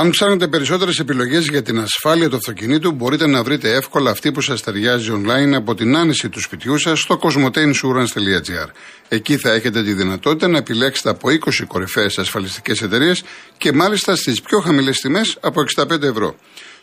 Αν 0.00 0.10
ψάχνετε 0.10 0.48
περισσότερες 0.48 0.98
επιλογές 0.98 1.46
για 1.46 1.62
την 1.62 1.78
ασφάλεια 1.78 2.28
του 2.28 2.36
αυτοκινήτου, 2.36 2.92
μπορείτε 2.92 3.26
να 3.26 3.42
βρείτε 3.42 3.72
εύκολα 3.72 4.10
αυτή 4.10 4.32
που 4.32 4.40
σας 4.40 4.62
ταιριάζει 4.62 5.10
online 5.12 5.52
από 5.54 5.74
την 5.74 5.96
άνεση 5.96 6.28
του 6.28 6.40
σπιτιού 6.40 6.78
σας 6.78 7.00
στο 7.00 7.18
cosmoteinsurance.gr. 7.22 8.68
Εκεί 9.08 9.36
θα 9.36 9.52
έχετε 9.52 9.82
τη 9.82 9.92
δυνατότητα 9.92 10.48
να 10.48 10.58
επιλέξετε 10.58 11.10
από 11.10 11.28
20 11.28 11.34
κορυφαίες 11.66 12.18
ασφαλιστικές 12.18 12.82
εταιρείες 12.82 13.22
και 13.58 13.72
μάλιστα 13.72 14.16
στις 14.16 14.40
πιο 14.40 14.58
χαμηλές 14.60 15.00
τιμές 15.00 15.38
από 15.40 15.60
65 15.76 16.02
ευρώ. 16.02 16.36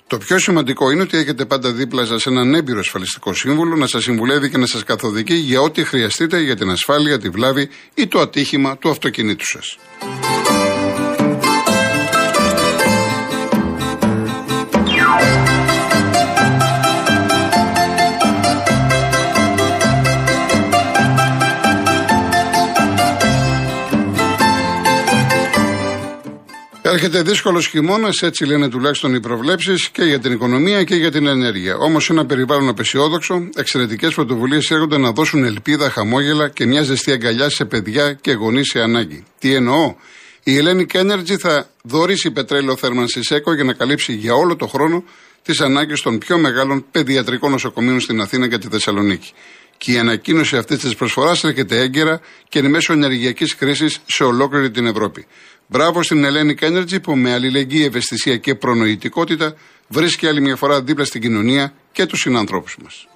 Το 0.08 0.18
πιο 0.18 0.40
σημαντικό 0.40 0.92
είναι 0.92 1.02
ότι 1.02 1.18
έχετε 1.18 1.46
πάντα 1.46 1.72
δίπλα 1.72 2.06
σας 2.06 2.26
έναν 2.26 2.54
έμπειρο 2.54 2.80
ασφαλιστικό 2.80 3.34
σύμβουλο 3.34 3.76
να 3.76 3.88
σας 3.88 4.04
συμβουλεύει 4.04 4.50
και 4.50 4.58
να 4.58 4.66
σας 4.66 4.84
καθοδηγεί 4.84 5.36
για 5.36 5.62
ό,τι 5.62 5.84
χρειαστείτε 5.84 6.40
για 6.40 6.56
την 6.56 6.70
ασφάλεια, 6.70 7.20
τη 7.20 7.30
βλάβη 7.30 7.70
ή 7.94 8.08
το 8.08 8.20
ατύχημα 8.20 8.78
του 8.78 8.90
αυτοκινήτου 8.90 9.46
σας. 9.46 9.78
Έρχεται 27.06 27.30
δύσκολο 27.30 27.60
χειμώνα, 27.60 28.10
έτσι 28.22 28.46
λένε 28.46 28.70
τουλάχιστον 28.70 29.14
οι 29.14 29.20
προβλέψεις 29.20 29.90
και 29.90 30.04
για 30.04 30.20
την 30.20 30.32
οικονομία 30.32 30.84
και 30.84 30.96
για 30.96 31.12
την 31.12 31.28
ενέργεια. 31.28 31.76
Όμως 31.76 32.10
ένα 32.10 32.26
περιβάλλον 32.26 32.68
απεσιόδοξο, 32.68 33.50
εξαιρετικές 33.56 34.14
πρωτοβουλίες 34.14 34.72
έρχονται 34.72 34.98
να 34.98 35.12
δώσουν 35.12 35.44
ελπίδα, 35.44 35.90
χαμόγελα 35.90 36.50
και 36.50 36.66
μια 36.66 36.82
ζεστή 36.82 37.12
αγκαλιά 37.12 37.50
σε 37.50 37.66
παιδιά 37.66 38.14
και 38.14 38.32
γονείς 38.32 38.70
σε 38.70 38.80
ανάγκη. 38.80 39.24
Τι 39.40 39.54
εννοώ, 39.54 39.96
η 40.44 40.58
Hellenic 40.58 41.02
Energy 41.02 41.36
θα 41.40 41.70
δωρήσει 41.84 42.32
πετρέλαιο 42.32 42.76
θέρμανσης 42.76 43.32
ΕΚΟ 43.32 43.54
για 43.54 43.64
να 43.64 43.74
καλύψει 43.74 44.14
για 44.14 44.34
όλο 44.34 44.56
το 44.56 44.68
χρόνο 44.68 45.04
τις 45.42 45.62
ανάγκες 45.62 46.02
των 46.02 46.18
πιο 46.18 46.38
μεγάλων 46.38 46.86
παιδιατρικών 46.92 47.52
νοσοκομείων 47.52 48.00
στην 48.00 48.22
Αθήνα 48.22 48.48
και 48.48 48.58
τη 48.58 48.68
Θεσσαλονίκη. 48.68 49.32
Και 49.78 49.92
η 49.92 49.98
ανακοίνωση 49.98 50.58
αυτής 50.58 50.80
της 50.80 50.96
προσφοράς 50.96 51.44
έρχεται 51.44 51.80
έγκαιρα 51.80 52.22
και 52.50 52.60
είναι 52.60 52.70
μέσω 52.70 52.94
ενεργειακής 52.94 53.56
κρίση 53.56 53.86
σε 54.06 54.24
ολόκληρη 54.24 54.72
την 54.72 54.86
Ευρώπη. 54.86 55.26
Μπράβο 55.68 56.04
στην 56.04 56.26
Hellenic 56.26 56.64
Energy 56.70 57.02
που 57.02 57.16
με 57.16 57.34
αλληλεγγύη, 57.34 57.84
ευαισθησία 57.88 58.38
και 58.38 58.56
προνοητικότητα 58.56 59.56
βρίσκει 59.88 60.28
άλλη 60.28 60.42
μια 60.42 60.56
φορά 60.56 60.82
δίπλα 60.82 61.06
στην 61.06 61.22
κοινωνία 61.22 61.74
και 61.92 62.06
τους 62.06 62.20
συνανθρώπους 62.20 62.78
μας. 62.84 63.08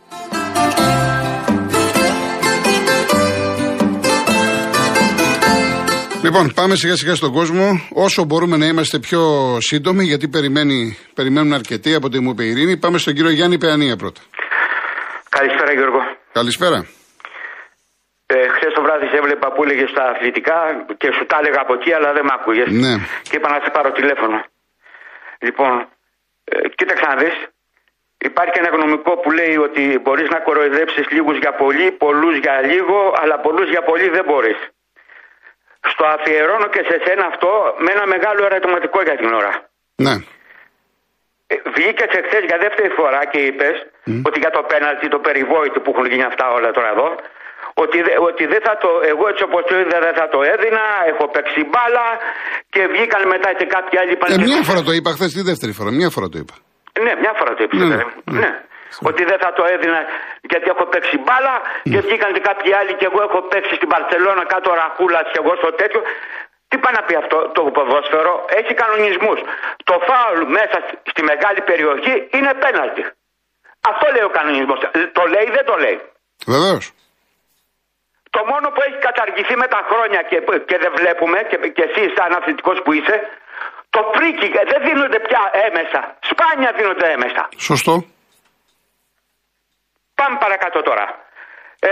Λοιπόν, 6.23 6.53
πάμε 6.53 6.75
σιγά 6.75 6.95
σιγά 6.95 7.15
στον 7.15 7.31
κόσμο. 7.31 7.81
Όσο 7.93 8.23
μπορούμε 8.23 8.57
να 8.57 8.65
είμαστε 8.65 8.99
πιο 8.99 9.57
σύντομοι, 9.59 10.03
γιατί 10.03 10.27
περιμένει, 10.27 10.97
περιμένουν 11.13 11.53
αρκετοί 11.53 11.93
από 11.93 12.09
τη 12.09 12.19
μου 12.19 12.29
είπε 12.29 12.43
η 12.43 12.49
Ειρήνη. 12.49 12.77
Πάμε 12.77 12.97
στον 12.97 13.13
κύριο 13.13 13.31
Γιάννη 13.31 13.57
Παιανία 13.57 13.95
πρώτα. 13.95 14.21
Καλησπέρα 15.29 15.71
Γιώργο. 15.73 15.99
Καλησπέρα. 16.31 16.98
Ε, 18.33 18.47
Χθες 18.47 18.73
το 18.73 18.81
βράδυ 18.81 19.07
σε 19.07 19.17
έβλεπα 19.17 19.51
που 19.51 19.63
έλεγε 19.63 19.85
στα 19.87 20.03
αθλητικά 20.09 20.85
και 20.97 21.11
σου 21.15 21.25
τα 21.25 21.37
έλεγα 21.41 21.61
από 21.61 21.73
εκεί, 21.73 21.93
αλλά 21.93 22.13
δεν 22.13 22.25
μ' 22.25 22.33
άκουγες. 22.37 22.69
Ναι. 22.71 22.93
Και 23.29 23.35
είπα 23.37 23.49
να 23.49 23.59
σε 23.63 23.69
πάρω 23.75 23.91
τηλέφωνο. 23.91 24.37
Λοιπόν, 25.39 25.87
ε, 26.43 26.67
κοίταξε 26.77 27.05
να 27.05 27.15
δεις. 27.15 27.35
Υπάρχει 28.17 28.57
ένα 28.61 28.69
γνωμικό 28.75 29.17
που 29.17 29.31
λέει 29.31 29.57
ότι 29.57 29.99
μπορείς 30.03 30.29
να 30.29 30.39
κοροϊδέψεις 30.39 31.09
λίγους 31.09 31.37
για 31.37 31.53
πολύ, 31.53 31.91
πολλούς 31.91 32.35
για 32.37 32.61
λίγο, 32.61 33.13
αλλά 33.21 33.39
πολλούς 33.39 33.69
για 33.69 33.81
πολύ 33.81 34.09
δεν 34.09 34.25
μπορείς. 34.27 34.59
Στο 35.91 36.05
αφιερώνω 36.05 36.67
και 36.67 36.83
σε 36.89 37.01
σένα 37.05 37.25
αυτό 37.25 37.75
με 37.77 37.91
ένα 37.91 38.05
μεγάλο 38.07 38.45
ερωτηματικό 38.45 39.01
για 39.01 39.17
την 39.17 39.33
ώρα. 39.33 39.69
Ναι. 39.95 40.13
Ε, 41.47 41.55
Βγήκες 41.75 42.11
εχθές 42.19 42.43
για 42.49 42.57
δεύτερη 42.57 42.89
φορά 42.89 43.25
και 43.25 43.39
είπες 43.47 43.75
ότι 44.27 44.39
για 44.39 44.49
το 44.49 44.61
πέναλτι, 44.71 45.07
το 45.07 45.19
περιβόητο 45.19 45.79
που 45.79 45.91
έχουν 45.93 46.05
γίνει 46.05 46.23
αυτά 46.23 46.51
όλα 46.51 46.71
τώρα 46.71 46.89
εδώ, 46.89 47.15
ότι, 47.83 47.97
ότι 48.29 48.43
δεν 48.53 48.61
θα 48.67 48.73
το, 48.83 48.89
εγώ 49.11 49.23
έτσι 49.31 49.43
όπως 49.47 49.61
το 49.69 49.73
είδα 49.81 49.97
δεν 50.07 50.15
θα 50.19 50.25
το 50.33 50.39
έδινα, 50.53 50.83
έχω 51.11 51.23
παίξει 51.33 51.61
μπάλα 51.69 52.07
και 52.73 52.81
βγήκαν 52.93 53.21
μετά 53.33 53.49
και 53.59 53.65
κάποιοι 53.75 53.95
άλλοι 53.99 54.11
είπαν... 54.15 54.27
Ε, 54.31 54.37
μια 54.51 54.61
φορά 54.69 54.81
το 54.87 54.93
είπα 54.97 55.09
χθες 55.15 55.31
τη 55.37 55.41
δεύτερη 55.49 55.71
φορά, 55.77 55.89
μια 55.99 56.09
φορά 56.15 56.27
το 56.33 56.37
είπα. 56.41 56.55
Ναι, 57.05 57.13
μια 57.23 57.33
φορά 57.39 57.51
το 57.57 57.61
είπα. 57.65 57.75
Ναι, 57.77 57.85
Ναι, 57.85 57.95
ναι, 57.95 58.05
ναι. 58.35 58.39
ναι. 58.41 58.51
Ότι 59.09 59.21
δεν 59.31 59.39
θα 59.43 59.49
το 59.57 59.63
έδινα 59.73 59.99
γιατί 60.51 60.67
έχω 60.73 60.85
παίξει 60.91 61.15
μπάλα 61.23 61.55
και 61.91 61.99
βγήκαν 62.05 62.29
και 62.35 62.43
κάποιοι 62.49 62.71
άλλοι 62.79 62.93
και 62.99 63.05
εγώ 63.09 63.19
έχω 63.27 63.39
παίξει 63.51 63.73
στην 63.79 63.89
Παρσελώνα 63.93 64.43
κάτω 64.53 64.69
ραχούλας 64.81 65.25
και 65.31 65.39
εγώ 65.43 65.53
στο 65.61 65.69
τέτοιο. 65.81 66.01
Τι 66.69 66.75
πάει 66.83 66.93
να 66.99 67.03
πει 67.07 67.13
αυτό 67.23 67.37
το 67.55 67.61
ποδόσφαιρο, 67.75 68.33
έχει 68.59 68.73
κανονισμούς. 68.81 69.39
Το 69.89 69.95
φάουλ 70.07 70.39
μέσα 70.57 70.77
στη 71.11 71.21
μεγάλη 71.31 71.61
περιοχή 71.69 72.13
είναι 72.37 72.51
πέναλτι. 72.63 73.03
Αυτό 73.91 74.05
λέει 74.13 74.25
ο 74.29 74.33
κανονισμός. 74.37 74.79
Το 75.17 75.23
λέει 75.33 75.45
ή 75.49 75.51
δεν 75.57 75.65
το 75.69 75.75
λέει; 75.83 75.97
Βεβαίως. 76.53 76.83
Το 78.29 78.41
μόνο 78.45 78.69
που 78.69 78.81
έχει 78.81 78.97
καταργηθεί 78.97 79.55
με 79.55 79.67
τα 79.67 79.81
χρόνια 79.89 80.21
και, 80.21 80.37
και 80.69 80.77
δεν 80.77 80.91
βλέπουμε, 80.95 81.39
και, 81.49 81.57
και 81.75 81.83
εσύ 81.89 82.13
σαν 82.15 82.33
αθλητικό 82.37 82.71
που 82.71 82.93
είσαι, 82.93 83.15
το 83.89 84.11
φρίκι 84.15 84.47
δεν 84.71 84.81
δίνονται 84.87 85.19
πια 85.19 85.51
έμεσα. 85.67 86.17
Σπάνια 86.29 86.71
δίνονται 86.77 87.11
έμεσα. 87.11 87.49
Σωστό. 87.57 88.05
Πάμε 90.15 90.37
παρακάτω 90.39 90.81
τώρα. 90.81 91.05
Ε, 91.79 91.89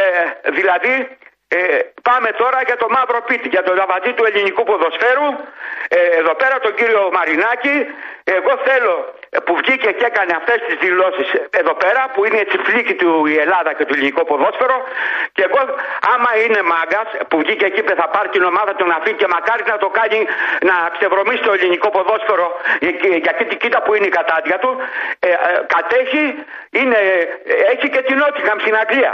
δηλαδή, 0.51 1.17
ε, 1.47 1.79
πάμε 2.01 2.29
τώρα 2.31 2.61
για 2.65 2.77
το 2.77 2.87
μαύρο 2.89 3.21
πίτι, 3.21 3.47
για 3.47 3.63
το 3.63 3.73
λαβατή 3.73 4.13
του 4.13 4.25
ελληνικού 4.25 4.63
ποδοσφαίρου. 4.63 5.27
Ε, 5.87 5.99
εδώ 6.19 6.33
πέρα 6.35 6.59
τον 6.59 6.75
κύριο 6.75 7.09
Μαρινάκη, 7.11 7.75
εγώ 8.23 8.57
θέλω 8.65 8.93
ε, 9.03 9.16
που 9.45 9.53
βγήκε 9.61 9.89
και 9.91 10.05
έκανε 10.05 10.33
αυτές 10.39 10.57
τις 10.67 10.75
δηλώσεις 10.85 11.27
ε, 11.33 11.39
εδώ 11.61 11.73
πέρα, 11.73 12.01
που 12.13 12.25
είναι 12.25 12.37
η 12.43 12.45
τσιφλίκη 12.45 12.93
του 13.01 13.25
η 13.25 13.35
Ελλάδα 13.37 13.73
και 13.73 13.85
το 13.85 13.93
ελληνικό 13.95 14.23
ποδόσφαιρο. 14.25 14.77
Και 15.35 15.43
εγώ, 15.49 15.61
άμα 16.13 16.29
είναι 16.43 16.61
μάγκας, 16.61 17.07
που 17.29 17.37
βγήκε 17.43 17.65
εκεί 17.65 17.81
και 17.81 17.95
θα 18.01 18.07
πάρει 18.07 18.29
την 18.29 18.43
ομάδα 18.43 18.71
του 18.75 18.85
να 18.91 18.97
φύγει 19.03 19.15
και 19.21 19.27
μακάρι 19.35 19.63
να 19.73 19.77
το 19.77 19.89
κάνει 19.89 20.19
να 20.69 20.75
ξεβρωμίσει 20.97 21.41
το 21.43 21.51
ελληνικό 21.57 21.89
ποδόσφαιρο, 21.89 22.47
ε, 22.79 22.91
και- 22.91 23.19
γιατί 23.25 23.45
την 23.45 23.57
κοίτα 23.57 23.81
που 23.81 23.93
είναι 23.93 24.05
η 24.05 24.09
κατάδια 24.19 24.57
του, 24.59 24.71
ε, 25.19 25.29
ε, 25.29 25.35
κατέχει, 25.75 26.23
είναι, 26.69 26.99
ε, 27.45 27.53
έχει 27.73 27.89
και 27.89 28.01
την 28.01 28.17
Νότιχαμ 28.17 28.57
στην 28.59 28.75
Αγγλία. 28.83 29.13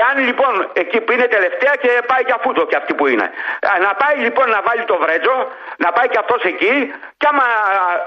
Εάν 0.00 0.24
λοιπόν 0.26 0.70
εκεί 0.72 1.00
που 1.00 1.12
είναι 1.12 1.26
τελευταία 1.26 1.74
και 1.82 1.90
πάει 2.06 2.22
για 2.26 2.38
φούτο 2.42 2.66
και 2.66 2.76
αυτή 2.76 2.94
που 2.94 3.06
είναι. 3.06 3.22
Α, 3.70 3.78
Να 3.80 3.94
πάει 3.94 4.16
λοιπόν 4.16 4.48
να 4.50 4.60
βάλει 4.62 4.84
το 4.84 4.96
βρέτζο, 5.02 5.48
να 5.76 5.92
πάει 5.92 6.08
και 6.08 6.18
αυτός 6.18 6.42
εκεί 6.44 6.94
και 7.16 7.26
άμα, 7.30 7.44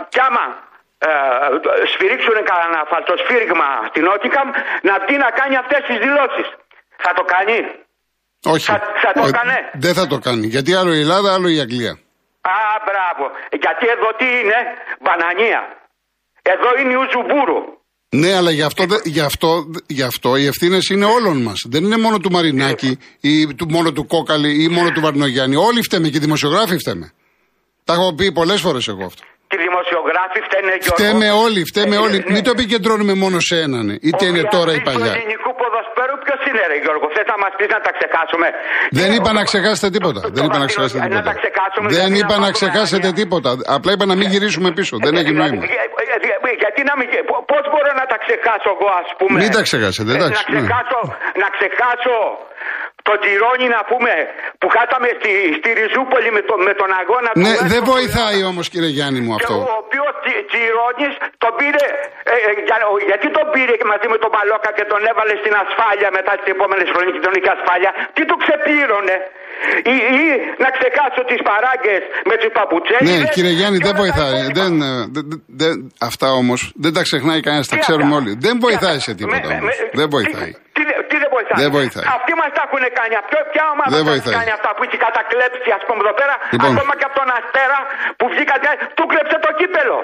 και 0.10 0.22
άμα 0.28 0.44
ε, 0.46 0.73
σφυρίξουν 1.92 2.38
κανένα 2.52 2.80
φαλτοσφύριγμα 2.92 3.68
στην 3.90 4.04
Νότικαμ 4.08 4.48
να 4.88 4.94
βγει 5.04 5.18
να 5.26 5.30
κάνει 5.40 5.56
αυτές 5.64 5.82
τις 5.88 5.98
δηλώσεις. 6.06 6.48
Θα 7.04 7.12
το 7.18 7.24
κάνει; 7.34 7.58
Όχι. 8.54 8.66
Θα- 8.72 8.84
θα 9.04 9.10
το 9.16 9.22
Όχι, 9.24 9.30
έκανε. 9.34 9.56
Δεν 9.86 9.94
θα 10.00 10.06
το 10.12 10.18
κάνει. 10.26 10.46
Γιατί 10.56 10.72
άλλο 10.80 10.92
η 11.00 11.02
Ελλάδα, 11.06 11.30
άλλο 11.36 11.48
η 11.56 11.60
Αγγλία. 11.66 11.94
Α, 12.42 12.58
μπράβο. 12.88 13.24
Γιατί 13.64 13.86
εδώ 13.96 14.10
τι 14.20 14.28
είναι, 14.40 14.60
μπανανία. 15.04 15.62
Εδώ 16.54 16.70
είναι 16.80 16.94
η 16.94 17.00
Ουζουμπούρου. 17.04 17.60
Ναι, 18.16 18.36
αλλά 18.36 18.52
γι' 18.52 18.62
αυτό, 18.62 18.84
δε- 18.86 19.02
γι 19.04 19.20
αυτό, 19.20 19.50
γι 19.88 20.02
αυτό 20.02 20.36
οι 20.36 20.46
ευθύνες 20.46 20.90
είναι 20.90 21.06
όλων 21.06 21.42
μας. 21.42 21.60
Δεν 21.70 21.84
είναι 21.84 21.98
μόνο 21.98 22.18
του 22.18 22.32
Μαρινάκη 22.32 22.98
ή 23.22 23.54
του, 23.56 23.66
μόνο 23.70 23.92
του 23.92 24.08
Κόκαλη 24.08 24.64
ή 24.64 24.68
μόνο 24.68 24.90
του 24.92 25.02
Βαρνογιάννη. 25.02 25.56
Όλοι 25.56 25.82
φταίμε 25.82 26.08
και 26.08 26.18
οι 26.18 26.20
δημοσιογράφοι 26.20 26.78
φταίμε. 26.78 27.12
Τα 27.84 27.94
έχω 27.94 28.14
πει 28.16 28.32
πολλές 28.32 28.62
φορές 28.62 28.88
εγώ 28.88 29.06
αυτό. 29.06 29.24
Και 29.54 29.60
οι 29.62 29.66
δημοσιογράφοι 29.70 30.40
φταίνε 30.48 30.74
Γιώργο. 30.84 30.98
Φταίμε 31.00 31.28
όλοι, 31.46 31.60
φταίμε 31.72 31.96
Ε, 32.00 32.06
όλοι. 32.06 32.18
ναι. 32.20 32.32
Μην 32.34 32.42
το 32.48 32.52
επικεντρώνουμε 32.58 33.14
μόνο 33.24 33.38
σε 33.50 33.56
έναν. 33.68 33.86
Είτε 34.08 34.24
Ο 34.26 34.28
είναι 34.30 34.44
τώρα 34.56 34.72
ή 34.72 34.76
διαθέτης 34.76 34.88
παλιά. 34.90 35.12
του 35.14 35.18
ελληνικού 35.20 35.50
ποδοσφαίρου 35.62 36.16
ποιος 36.26 36.40
είναι, 36.48 36.62
ρε 36.72 36.78
Γιώργο; 36.84 37.06
Θες 37.16 37.28
να 37.34 37.38
μας 37.44 37.54
πεις 37.58 37.70
να 37.76 37.80
τα 37.86 37.92
ξεχάσουμε; 37.98 38.48
Δεν 39.00 39.10
Ε, 39.12 39.16
είπα 39.16 39.30
ο- 39.34 39.38
να 39.40 39.44
ξεχάσετε 39.50 39.88
τίποτα. 39.96 40.20
το- 40.24 40.30
Δεν 40.36 40.42
το 40.42 40.48
είπα 40.48 40.58
να 40.64 40.66
Βατίνο- 40.66 40.72
ξεχάσετε 40.72 41.00
ε, 41.00 41.04
Να 41.04 41.10
τίποτα. 41.10 41.30
τα 41.30 41.34
ξεχάσουμε. 41.42 41.88
Δεν 41.88 41.96
δηλαδή 41.98 42.20
είπα 42.22 42.36
να 42.36 42.44
πάρουμε 42.44 42.58
ξεχάσετε 42.60 43.08
ένα- 43.10 43.18
τίποτα. 43.22 43.50
Απλά 43.78 43.92
είπα 43.96 44.06
να 44.12 44.16
μην 44.20 44.28
γυρίσουμε 44.34 44.70
πίσω. 44.78 44.94
Δεν 45.06 45.14
έχει 45.20 45.32
Δηλαδή, 45.34 45.42
νόημα. 45.42 45.64
ε, 45.64 45.68
ε, 45.68 46.16
ε, 46.16 46.50
ε, 46.50 46.52
Γιατί 46.64 46.82
να 46.90 46.94
μην. 47.00 47.08
Πώς 47.52 47.64
μπορώ 47.72 47.92
να 48.02 48.06
τα 48.12 48.18
ξεχάσω 48.24 48.70
εγώ, 48.76 48.90
ας 49.04 49.10
πούμε; 49.20 49.36
Μην 49.44 49.52
τα 49.58 49.62
ξεχάσετε, 49.68 50.10
Ε, 50.14 50.16
εντάξει, 50.18 50.36
Να 50.38 50.44
ναι. 50.44 50.52
ξεχάσω, 50.54 51.00
να 51.44 51.48
ξεχάσω 51.56 52.16
τον 53.08 53.18
Τυρόνι, 53.24 53.68
να 53.76 53.82
πούμε, 53.92 54.14
που 54.60 54.68
χάσαμε 54.76 55.08
στη, 55.18 55.32
στη 55.60 55.70
Ριζούπολη 55.80 56.30
με, 56.38 56.42
το, 56.50 56.54
με 56.68 56.74
τον 56.82 56.90
αγώνα 57.02 57.30
του. 57.34 57.40
Ναι, 57.46 57.54
Βέσκο 57.54 57.68
δεν 57.74 57.82
που 57.86 57.92
βοηθάει 57.96 58.40
όμως 58.52 58.66
κύριε 58.74 58.92
Γιάννη 58.98 59.20
μου 59.26 59.32
Και 59.36 59.38
αυτό. 59.40 59.56
ο 59.72 59.74
οποίος 59.84 60.14
Τσιρόνη 60.50 61.08
τον 61.44 61.52
πήρε. 61.60 61.86
Ε, 62.34 62.36
ε, 62.48 62.52
για, 62.68 62.76
ο- 62.94 63.04
γιατί 63.10 63.28
τον 63.38 63.46
πήρε 63.54 63.74
και 63.80 63.88
μαζί 63.94 64.08
με 64.14 64.18
τον 64.24 64.30
Μπαλόκα 64.34 64.70
και 64.78 64.86
τον 64.92 65.02
έβαλε 65.12 65.34
στην 65.42 65.54
ασφάλεια 65.64 66.10
μετά 66.18 66.32
τι 66.42 66.48
επόμενε 66.56 66.84
χρόνια 66.92 67.12
και 67.16 67.22
τον 67.28 67.34
είχε 67.38 67.50
ασφάλεια. 67.58 67.92
Τι 68.16 68.22
του 68.30 68.36
ξεπλήρωνε; 68.44 69.16
Ή, 69.94 69.96
ή 70.24 70.26
να 70.64 70.70
ξεχάσω 70.78 71.22
τις 71.30 71.42
παράγκες 71.50 72.02
με 72.30 72.36
τους 72.42 72.52
παπουτσέιδε. 72.58 73.06
Ναι, 73.12 73.18
κύριε 73.36 73.54
Γιάννη, 73.60 73.78
δεν 73.88 73.96
βοηθάει. 74.04 74.40
Δεν, 74.60 74.72
ε, 74.90 74.92
δεν- 75.16 75.44
δεν- 75.62 75.80
αυτά 76.10 76.28
όμως 76.42 76.60
δεν 76.84 76.92
τα 76.98 77.02
ξεχνάει 77.08 77.40
κανένας, 77.48 77.68
τα 77.68 77.76
Τι 77.76 77.82
ξέρουμε 77.86 78.12
αυτά; 78.14 78.18
όλοι. 78.20 78.32
Δεν 78.46 78.54
Τι 78.58 78.62
βοηθάει 78.66 78.96
αυτά; 79.02 79.06
σε 79.08 79.14
τίποτα 79.20 79.48
Με- 79.48 79.54
όμως. 79.60 79.76
με- 79.82 79.90
Δεν 80.00 80.08
τι- 80.10 80.14
βοηθάει. 80.16 80.52
Τι, 80.76 80.82
τι 81.10 81.16
δεν 81.23 81.23
βοηθάει. 81.54 81.62
βοηθάνε. 81.62 81.62
Δεν 81.64 81.70
βοηθάει. 81.78 82.06
Αυτοί 82.18 82.32
μας 82.40 82.50
τα 82.58 82.62
έχουν 82.68 82.84
κάνει. 83.00 83.14
Ποιο, 83.30 83.40
ποια 83.54 83.64
ομάδα 83.74 83.90
Δεν 83.96 84.02
τα 84.06 84.06
έχει 84.06 84.10
βοηθάει. 84.12 84.34
κάνει 84.38 84.52
αυτά 84.58 84.70
που 84.76 84.82
έχει 84.88 84.98
κατακλέψει, 85.08 85.70
ας 85.78 85.84
πούμε 85.88 86.00
εδώ 86.06 86.14
πέρα. 86.22 86.36
Λοιπόν. 86.54 86.68
Ακόμα 86.74 86.92
και 87.00 87.06
από 87.10 87.16
τον 87.22 87.30
Αστέρα 87.38 87.80
που 88.20 88.26
βγήκατε, 88.34 88.70
του 88.98 89.04
κλέψε 89.12 89.38
το 89.46 89.50
κύπελο. 89.60 89.98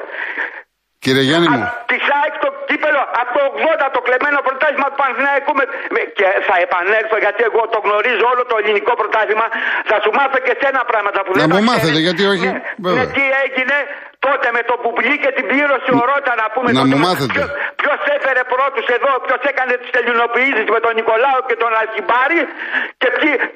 Κύριε 1.06 1.24
Γιάννη 1.30 1.48
μου, 1.54 1.62
Τη 1.92 1.98
ΑΕΚ 2.18 2.34
το 2.46 2.50
κύπελο 2.70 3.02
από 3.22 3.32
το 3.38 3.42
80 3.84 3.88
το 3.96 4.00
κλεμμένο 4.06 4.38
πρωτάθλημα 4.48 4.88
του 4.92 4.98
Παναθηναϊκού. 5.02 5.52
Με, 5.60 5.66
με, 5.96 6.02
και 6.18 6.28
θα 6.48 6.56
επανέλθω 6.66 7.18
γιατί 7.26 7.42
εγώ 7.50 7.62
το 7.74 7.80
γνωρίζω 7.86 8.26
όλο 8.34 8.44
το 8.52 8.56
ελληνικό 8.62 8.94
πρωτάθλημα. 9.02 9.46
Θα 9.90 9.96
σου 10.04 10.12
μάθω 10.18 10.38
και 10.48 10.54
σένα 10.62 10.82
πράγματα 10.92 11.20
που 11.26 11.32
Να 11.32 11.38
δεν 11.40 11.48
μου 11.50 11.56
τα 11.56 11.60
ξέρεις. 11.62 11.70
μάθετε, 11.72 12.00
γιατί 12.08 12.24
όχι, 12.34 12.48
Ναι, 12.50 12.60
βέβαια. 12.86 13.04
ναι, 13.06 13.06
τι 13.16 13.24
έγινε 13.46 13.78
τότε 14.26 14.48
με 14.58 14.62
το 14.70 14.76
μπουμπλί 14.82 15.16
και 15.24 15.32
την 15.38 15.46
πλήρωση 15.52 15.90
ο 16.02 16.04
Ρότα 16.10 16.34
να 16.42 16.48
πούμε. 16.54 16.70
Να 16.72 16.82
τότε, 16.82 16.90
μου 16.92 16.98
μάθετε. 17.06 17.40
Ποιος 17.82 18.00
έφερε 18.16 18.42
πρώτους 18.54 18.86
εδώ, 18.98 19.12
ποιος 19.26 19.42
έκανε 19.52 19.74
τις 19.82 19.92
ελληνοποιήσει 20.00 20.62
με 20.76 20.80
τον 20.86 20.94
Νικολάου 21.00 21.42
και 21.50 21.56
τον 21.64 21.72
Αλκιμπάρη 21.80 22.42
και 23.02 23.10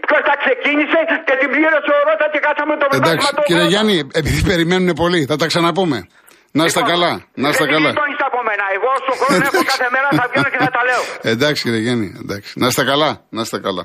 ποιος 0.07 0.21
τα 0.29 0.35
ξεκίνησε 0.43 0.99
και 1.27 1.35
την 1.41 1.49
πλήρωσε 1.53 1.89
ο 1.97 1.99
Ρότα 2.07 2.25
και 2.33 2.39
κάτσαμε 2.45 2.73
το 2.81 2.85
εντάξει, 2.87 3.01
πρωτάθλημα 3.03 3.31
το 3.37 3.41
κύριε 3.49 3.65
80. 3.69 3.71
Γιάννη, 3.73 3.95
επειδή 4.21 4.39
περιμένουν 4.51 4.89
πολύ, 5.03 5.21
θα 5.31 5.35
τα 5.41 5.45
ξαναπούμε. 5.51 5.99
Να 6.57 6.63
είστε 6.67 6.79
Λοιπόν, 6.79 6.93
καλά, 6.93 7.11
να 7.43 7.47
είστε 7.51 7.63
δεν 7.63 7.73
καλά. 7.75 7.89
γλιτώνεις 7.89 8.19
από 8.29 8.39
μένα. 8.49 8.65
Εγώ 8.75 8.87
όσο 8.99 9.11
χρόνο 9.19 9.43
έχω 9.49 9.63
κάθε 9.73 9.87
μέρα 9.95 10.07
θα 10.19 10.25
βγαίνω 10.29 10.49
και 10.53 10.59
θα 10.65 10.71
τα 10.77 10.81
λέω. 10.89 11.01
Εντάξει 11.33 11.59
κύριε 11.65 11.79
Γιάννη, 11.85 12.07
εντάξει. 12.23 12.49
Να 12.61 12.67
είστε 12.69 12.83
καλά, 12.91 13.09
να 13.35 13.41
είστε 13.45 13.59
καλά. 13.67 13.83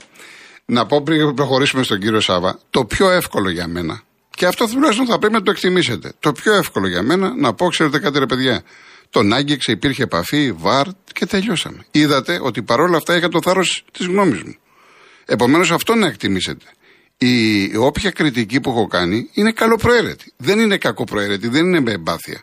Να 0.64 0.86
πω 0.86 0.96
πριν 1.02 1.34
προχωρήσουμε 1.34 1.82
στον 1.82 1.98
κύριο 2.02 2.20
Σάβα, 2.20 2.58
το 2.70 2.84
πιο 2.84 3.10
εύκολο 3.10 3.50
για 3.50 3.66
μένα, 3.68 3.94
και 4.38 4.46
αυτό 4.46 4.66
τουλάχιστον 4.66 5.06
θα 5.06 5.18
πρέπει 5.18 5.32
να 5.32 5.42
το 5.42 5.50
εκτιμήσετε. 5.50 6.12
Το 6.18 6.32
πιο 6.32 6.54
εύκολο 6.54 6.88
για 6.88 7.02
μένα 7.02 7.34
να 7.36 7.54
πω, 7.54 7.68
ξέρετε 7.68 7.98
κάτι 7.98 8.18
ρε 8.18 8.26
παιδιά, 8.26 8.62
τον 9.10 9.32
άγγιξε, 9.32 9.72
υπήρχε 9.72 10.02
επαφή, 10.02 10.52
βαρ 10.52 10.86
και 11.12 11.26
τελειώσαμε. 11.26 11.86
Είδατε 11.90 12.38
ότι 12.42 12.62
παρόλα 12.62 12.96
αυτά 12.96 13.16
είχα 13.16 13.28
το 13.28 13.38
θάρρος 13.42 13.84
της 13.92 14.06
γνώμης 14.06 14.42
μου. 14.42 14.54
Επομένως 15.24 15.70
αυτό 15.70 15.94
να 15.94 16.06
εκτιμήσετε. 16.06 16.64
Η, 17.16 17.62
η 17.62 17.76
όποια 17.76 18.10
κριτική 18.10 18.60
που 18.60 18.70
έχω 18.70 18.86
κάνει 18.86 19.30
είναι 19.32 19.52
καλοπροαίρετη. 19.52 20.32
Δεν 20.36 20.58
είναι 20.58 20.76
κακοπροαίρετη, 20.76 21.48
δεν 21.48 21.66
είναι 21.66 21.80
με 21.80 21.92
εμπάθεια. 21.92 22.42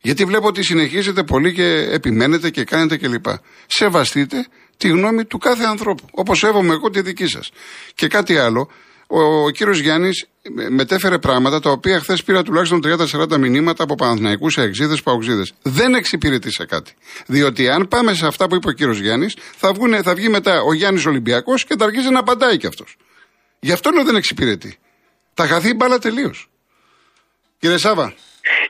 Γιατί 0.00 0.24
βλέπω 0.24 0.46
ότι 0.46 0.62
συνεχίζετε 0.62 1.22
πολύ 1.22 1.52
και 1.52 1.88
επιμένετε 1.90 2.50
και 2.50 2.64
κάνετε 2.64 2.96
κλπ. 2.96 3.26
Σεβαστείτε 3.66 4.46
τη 4.76 4.88
γνώμη 4.88 5.24
του 5.24 5.38
κάθε 5.38 5.64
ανθρώπου. 5.64 6.04
Όπως 6.10 6.38
σέβομαι 6.38 6.72
εγώ 6.72 6.90
τη 6.90 7.00
δική 7.00 7.26
σας. 7.26 7.50
Και 7.94 8.06
κάτι 8.06 8.38
άλλο, 8.38 8.70
ο, 9.10 9.20
ο 9.44 9.50
κύριος 9.50 9.78
Γιάννης 9.78 10.26
μετέφερε 10.68 11.18
πράγματα 11.18 11.60
τα 11.60 11.70
οποία 11.70 12.00
χθες 12.00 12.22
πήρα 12.24 12.42
τουλάχιστον 12.42 12.80
30-40 12.84 13.36
μηνύματα 13.38 13.82
από 13.82 13.94
Παναθηναϊκούς 13.94 14.58
Αεξίδες 14.58 15.02
Παουξίδε. 15.02 15.46
Δεν 15.62 15.94
εξυπηρετήσα 15.94 16.66
κάτι. 16.66 16.92
Διότι 17.26 17.68
αν 17.68 17.88
πάμε 17.88 18.14
σε 18.14 18.26
αυτά 18.26 18.48
που 18.48 18.54
είπε 18.54 18.68
ο 18.68 18.72
κύριος 18.72 18.98
Γιάννης, 18.98 19.36
θα, 19.56 19.72
βγουνε- 19.72 20.02
θα 20.02 20.14
βγει 20.14 20.28
μετά 20.28 20.60
ο 20.62 20.72
Γιάννης 20.74 21.06
Ολυμπιακός 21.06 21.64
και 21.64 21.74
θα 21.78 21.84
αρχίσει 21.84 22.10
να 22.10 22.18
απαντάει 22.18 22.56
κι 22.56 22.66
αυτός. 22.66 22.96
Γι' 23.60 23.72
αυτό 23.72 23.90
λέω 23.90 24.04
δεν 24.04 24.16
εξυπηρετεί. 24.16 24.78
Θα 25.34 25.46
χαθεί 25.46 25.68
η 25.68 25.74
μπάλα 25.76 25.98
τελείως. 25.98 26.48
Κύριε 27.58 27.76
Σάβα. 27.78 28.14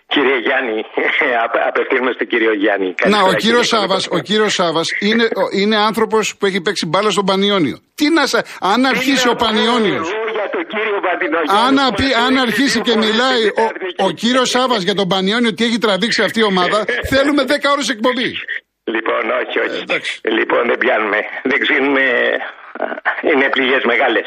Κύριε 0.06 0.38
Γιάννη, 0.38 0.82
απ- 1.44 1.66
απευθύνουμε 1.68 2.12
στον 2.14 2.26
κύριο 2.26 2.54
Γιάννη. 2.54 2.86
Να, 2.86 2.92
ο 2.92 2.94
Καλησπέρα, 3.04 3.36
κύριος 3.36 3.68
κύριε 3.68 3.80
Σάβας 3.80 4.06
ο 4.10 4.18
κύριος 4.18 4.52
Σάβας 4.52 4.88
είναι, 5.00 5.24
ο- 5.24 5.48
είναι 5.60 5.76
άνθρωπος 5.76 6.36
που 6.36 6.46
έχει 6.46 6.60
παίξει 6.60 6.86
μπάλα 6.86 7.10
στον 7.10 7.24
Πανιόνιο. 7.26 7.78
Τι 7.94 8.08
να 8.10 8.26
σα. 8.26 8.38
Αν 8.72 8.84
αρχίσει 8.86 9.28
ο 9.28 9.34
Πανιόνιος. 9.34 10.08
Εγώ 10.48 10.62
για 10.64 10.64
τον 10.64 10.64
κύριο 10.72 10.98
Βατινογιάννη, 11.06 11.66
Αν, 11.66 11.74
που 11.74 11.84
απει- 11.90 12.14
μας 12.14 12.24
αν 12.24 12.32
λέει 12.34 12.42
αρχίσει 12.46 12.78
δύο 12.78 12.82
και 12.86 12.92
φορές 12.94 13.06
μιλάει 13.06 13.40
την 13.40 13.50
ο, 13.50 13.54
Τετάρτη 13.54 13.86
ο 14.06 14.08
και- 14.08 14.14
κύριο 14.22 14.44
Σάβα 14.54 14.76
για 14.88 14.94
τον 15.00 15.08
Πανιόνιο 15.12 15.50
τι 15.56 15.62
έχει 15.68 15.78
τραβήξει 15.84 16.20
αυτή 16.28 16.38
η 16.44 16.46
ομάδα, 16.52 16.78
θέλουμε 17.12 17.42
10 17.52 17.70
ώρες 17.74 17.88
εκπομπή. 17.96 18.28
Λοιπόν, 18.94 19.22
όχι, 19.40 19.56
όχι. 19.66 19.80
εντάξει. 19.86 20.12
λοιπόν, 20.38 20.62
δεν 20.70 20.78
πιάνουμε. 20.82 21.18
Δεν 21.50 21.58
ξύνουμε. 21.64 22.04
Είναι 23.30 23.48
πληγές 23.54 23.82
μεγάλες. 23.92 24.26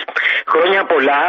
Χρόνια 0.54 0.82
πολλά 0.94 1.22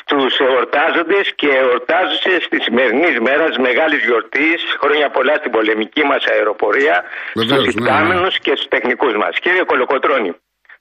στους 0.00 0.32
εορτάζοντες 0.48 1.26
και 1.40 1.48
εορτάζουσες 1.62 2.40
τη 2.50 2.58
σημερινή 2.66 3.10
μέρα 3.28 3.46
μεγάλης 3.68 4.00
γιορτής. 4.08 4.58
Χρόνια 4.82 5.08
πολλά 5.16 5.34
στην 5.40 5.50
πολεμική 5.56 6.02
μας 6.10 6.22
αεροπορία, 6.32 6.96
Βεβαίως, 7.40 7.62
στους 7.62 7.74
ναι, 7.74 7.80
ναι. 7.80 7.86
υπτάμενους 7.88 8.34
και 8.44 8.52
στους 8.56 8.68
τεχνικούς 8.74 9.14
μας. 9.22 9.34
Κύριε 9.42 9.62
Κολοκοτρώνη, 9.70 10.30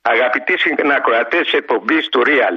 αγαπητοί 0.02 0.54
συνακροατές 0.57 1.42
της 1.48 1.54
εκπομπής 1.54 2.04
του 2.12 2.22
Real, 2.30 2.56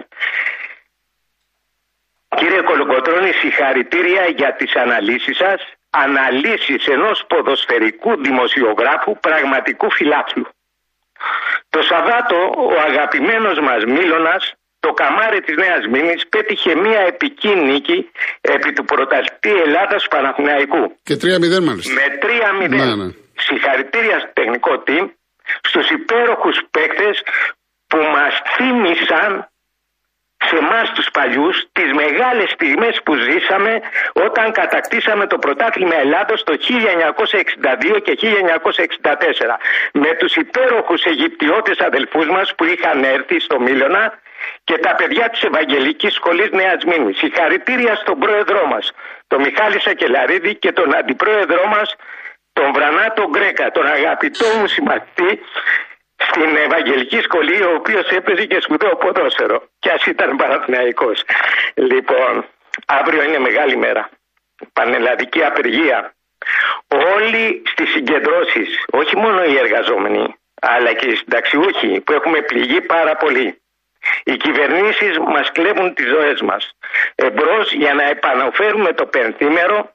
Κύριε 2.38 2.62
Κολοκοτρώνη, 2.62 3.32
συγχαρητήρια 3.32 4.24
για 4.38 4.54
τις 4.58 4.74
αναλύσεις 4.76 5.36
σας. 5.36 5.60
Αναλύσεις 5.90 6.86
ενός 6.86 7.24
ποδοσφαιρικού 7.28 8.12
δημοσιογράφου 8.26 9.12
πραγματικού 9.26 9.90
φιλάθλου. 9.90 10.46
Το 11.68 11.82
Σαββάτο 11.82 12.38
ο 12.56 12.80
αγαπημένος 12.88 13.58
μας 13.66 13.84
Μίλωνας, 13.84 14.54
το 14.80 14.90
καμάρι 14.92 15.40
της 15.40 15.56
Νέας 15.56 15.86
Μήνης, 15.92 16.28
πέτυχε 16.28 16.74
μία 16.74 17.00
επική 17.12 17.52
νίκη 17.68 18.10
επί 18.40 18.72
του 18.72 18.84
πρωταθλητή 18.84 19.52
Ελλάδας 19.66 20.06
Παναθηναϊκού. 20.08 20.82
Και 21.02 21.16
3-0 21.22 21.60
μάλιστα. 21.68 21.92
Με 21.98 22.06
3-0. 22.22 22.68
Ναι, 22.68 22.94
ναι. 22.94 23.08
Συγχαρητήρια 23.46 24.18
στο 24.18 24.30
τεχνικό 24.32 24.82
team, 24.86 25.04
στους 25.62 25.90
υπέροχους 25.90 26.56
παίκτες 26.70 27.22
που 27.86 27.98
μας 28.14 28.32
θύμισαν 28.54 29.51
σε 30.48 30.56
εμάς 30.56 30.92
τους 30.92 31.08
παλιούς 31.10 31.64
τις 31.72 31.92
μεγάλες 31.92 32.50
στιγμές 32.50 33.00
που 33.04 33.14
ζήσαμε 33.14 33.80
όταν 34.12 34.52
κατακτήσαμε 34.52 35.26
το 35.26 35.38
πρωτάθλημα 35.38 35.94
Ελλάδος 35.94 36.42
το 36.44 36.54
1962 36.58 38.00
και 38.02 38.14
1964 38.20 39.58
με 39.92 40.10
τους 40.18 40.34
υπέροχους 40.36 41.04
Αιγυπτιώτες 41.04 41.78
αδελφούς 41.78 42.26
μας 42.26 42.54
που 42.54 42.64
είχαν 42.64 43.04
έρθει 43.04 43.40
στο 43.40 43.60
Μήλωνα 43.60 44.20
και 44.64 44.78
τα 44.78 44.94
παιδιά 44.94 45.28
της 45.30 45.42
Ευαγγελικής 45.42 46.14
Σχολής 46.14 46.50
Νέας 46.50 46.84
Μήνης. 46.84 47.18
Συγχαρητήρια 47.18 47.94
στον 47.94 48.18
πρόεδρό 48.18 48.66
μας, 48.66 48.92
τον 49.26 49.40
Μιχάλη 49.40 49.80
Σακελαρίδη 49.80 50.54
και 50.54 50.72
τον 50.72 50.94
αντιπρόεδρό 50.94 51.66
μας, 51.66 51.96
τον 52.52 52.72
Βρανάτο 52.72 53.28
Γκρέκα, 53.28 53.70
τον 53.70 53.86
αγαπητό 53.86 54.46
μου 54.58 54.66
συμμαθητή 54.66 55.40
στην 56.32 56.56
Ευαγγελική 56.56 57.20
Σχολή, 57.20 57.62
ο 57.62 57.74
οποίος 57.74 58.06
έπαιζε 58.08 58.44
και 58.46 58.60
σπουδαίο 58.60 58.96
ποδόσφαιρο. 58.96 59.62
Κι 59.78 59.90
ας 59.90 60.04
ήταν 60.06 60.36
Παναθηναϊκός. 60.36 61.24
Λοιπόν, 61.74 62.44
αύριο 62.86 63.22
είναι 63.22 63.38
μεγάλη 63.38 63.76
μέρα. 63.76 64.08
Πανελλαδική 64.72 65.44
απεργία. 65.44 66.14
Όλοι 67.14 67.62
στις 67.66 67.90
συγκεντρώσεις, 67.90 68.84
όχι 68.92 69.16
μόνο 69.16 69.44
οι 69.44 69.56
εργαζόμενοι, 69.56 70.34
αλλά 70.60 70.92
και 70.92 71.06
οι 71.06 71.14
συνταξιούχοι 71.14 72.00
που 72.00 72.12
έχουμε 72.12 72.40
πληγεί 72.40 72.80
πάρα 72.80 73.16
πολύ. 73.16 73.62
Οι 74.24 74.36
κυβερνήσεις 74.36 75.18
μας 75.18 75.52
κλέβουν 75.52 75.94
τις 75.94 76.06
ζωές 76.06 76.40
μας. 76.40 76.70
Εμπρός 77.14 77.72
για 77.72 77.94
να 77.94 78.02
επαναφέρουμε 78.02 78.92
το 78.92 79.06
πενθήμερο 79.06 79.94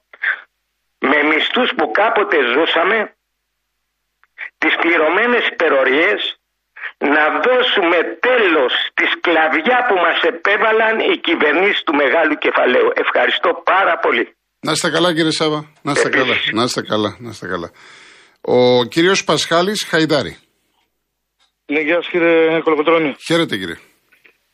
με 0.98 1.22
μισθούς 1.22 1.70
που 1.76 1.90
κάποτε 1.90 2.36
ζούσαμε 2.42 3.12
τις 4.62 4.74
πληρωμένες 4.82 5.44
υπερορίες 5.52 6.20
να 7.14 7.24
δώσουμε 7.46 7.98
τέλος 8.28 8.72
στη 8.88 9.04
σκλαβιά 9.14 9.78
που 9.88 9.96
μας 10.04 10.18
επέβαλαν 10.32 10.94
οι 11.08 11.14
κυβερνήσεις 11.26 11.82
του 11.86 11.94
μεγάλου 12.02 12.36
κεφαλαίου. 12.44 12.88
Ευχαριστώ 13.04 13.50
πάρα 13.72 13.94
πολύ. 14.04 14.24
Να 14.60 14.72
είστε 14.72 14.90
καλά 14.90 15.14
κύριε 15.14 15.30
Σάβα. 15.30 15.60
Να 15.82 15.92
είστε 15.92 16.08
καλά. 16.08 16.32
Επίσης. 16.32 16.52
Να 16.52 16.62
είστε 16.62 16.82
καλά. 16.82 17.16
Να 17.18 17.28
είστε 17.28 17.46
καλά. 17.46 17.70
Ο 18.40 18.84
κύριος 18.84 19.24
Πασχάλης 19.24 19.86
Χαϊδάρη. 19.90 20.36
Ναι, 21.66 21.80
γεια 21.80 21.94
σας 21.94 22.08
κύριε 22.08 22.60
Κολοκοτρώνη. 22.60 23.16
Χαίρετε 23.26 23.56
κύριε. 23.56 23.78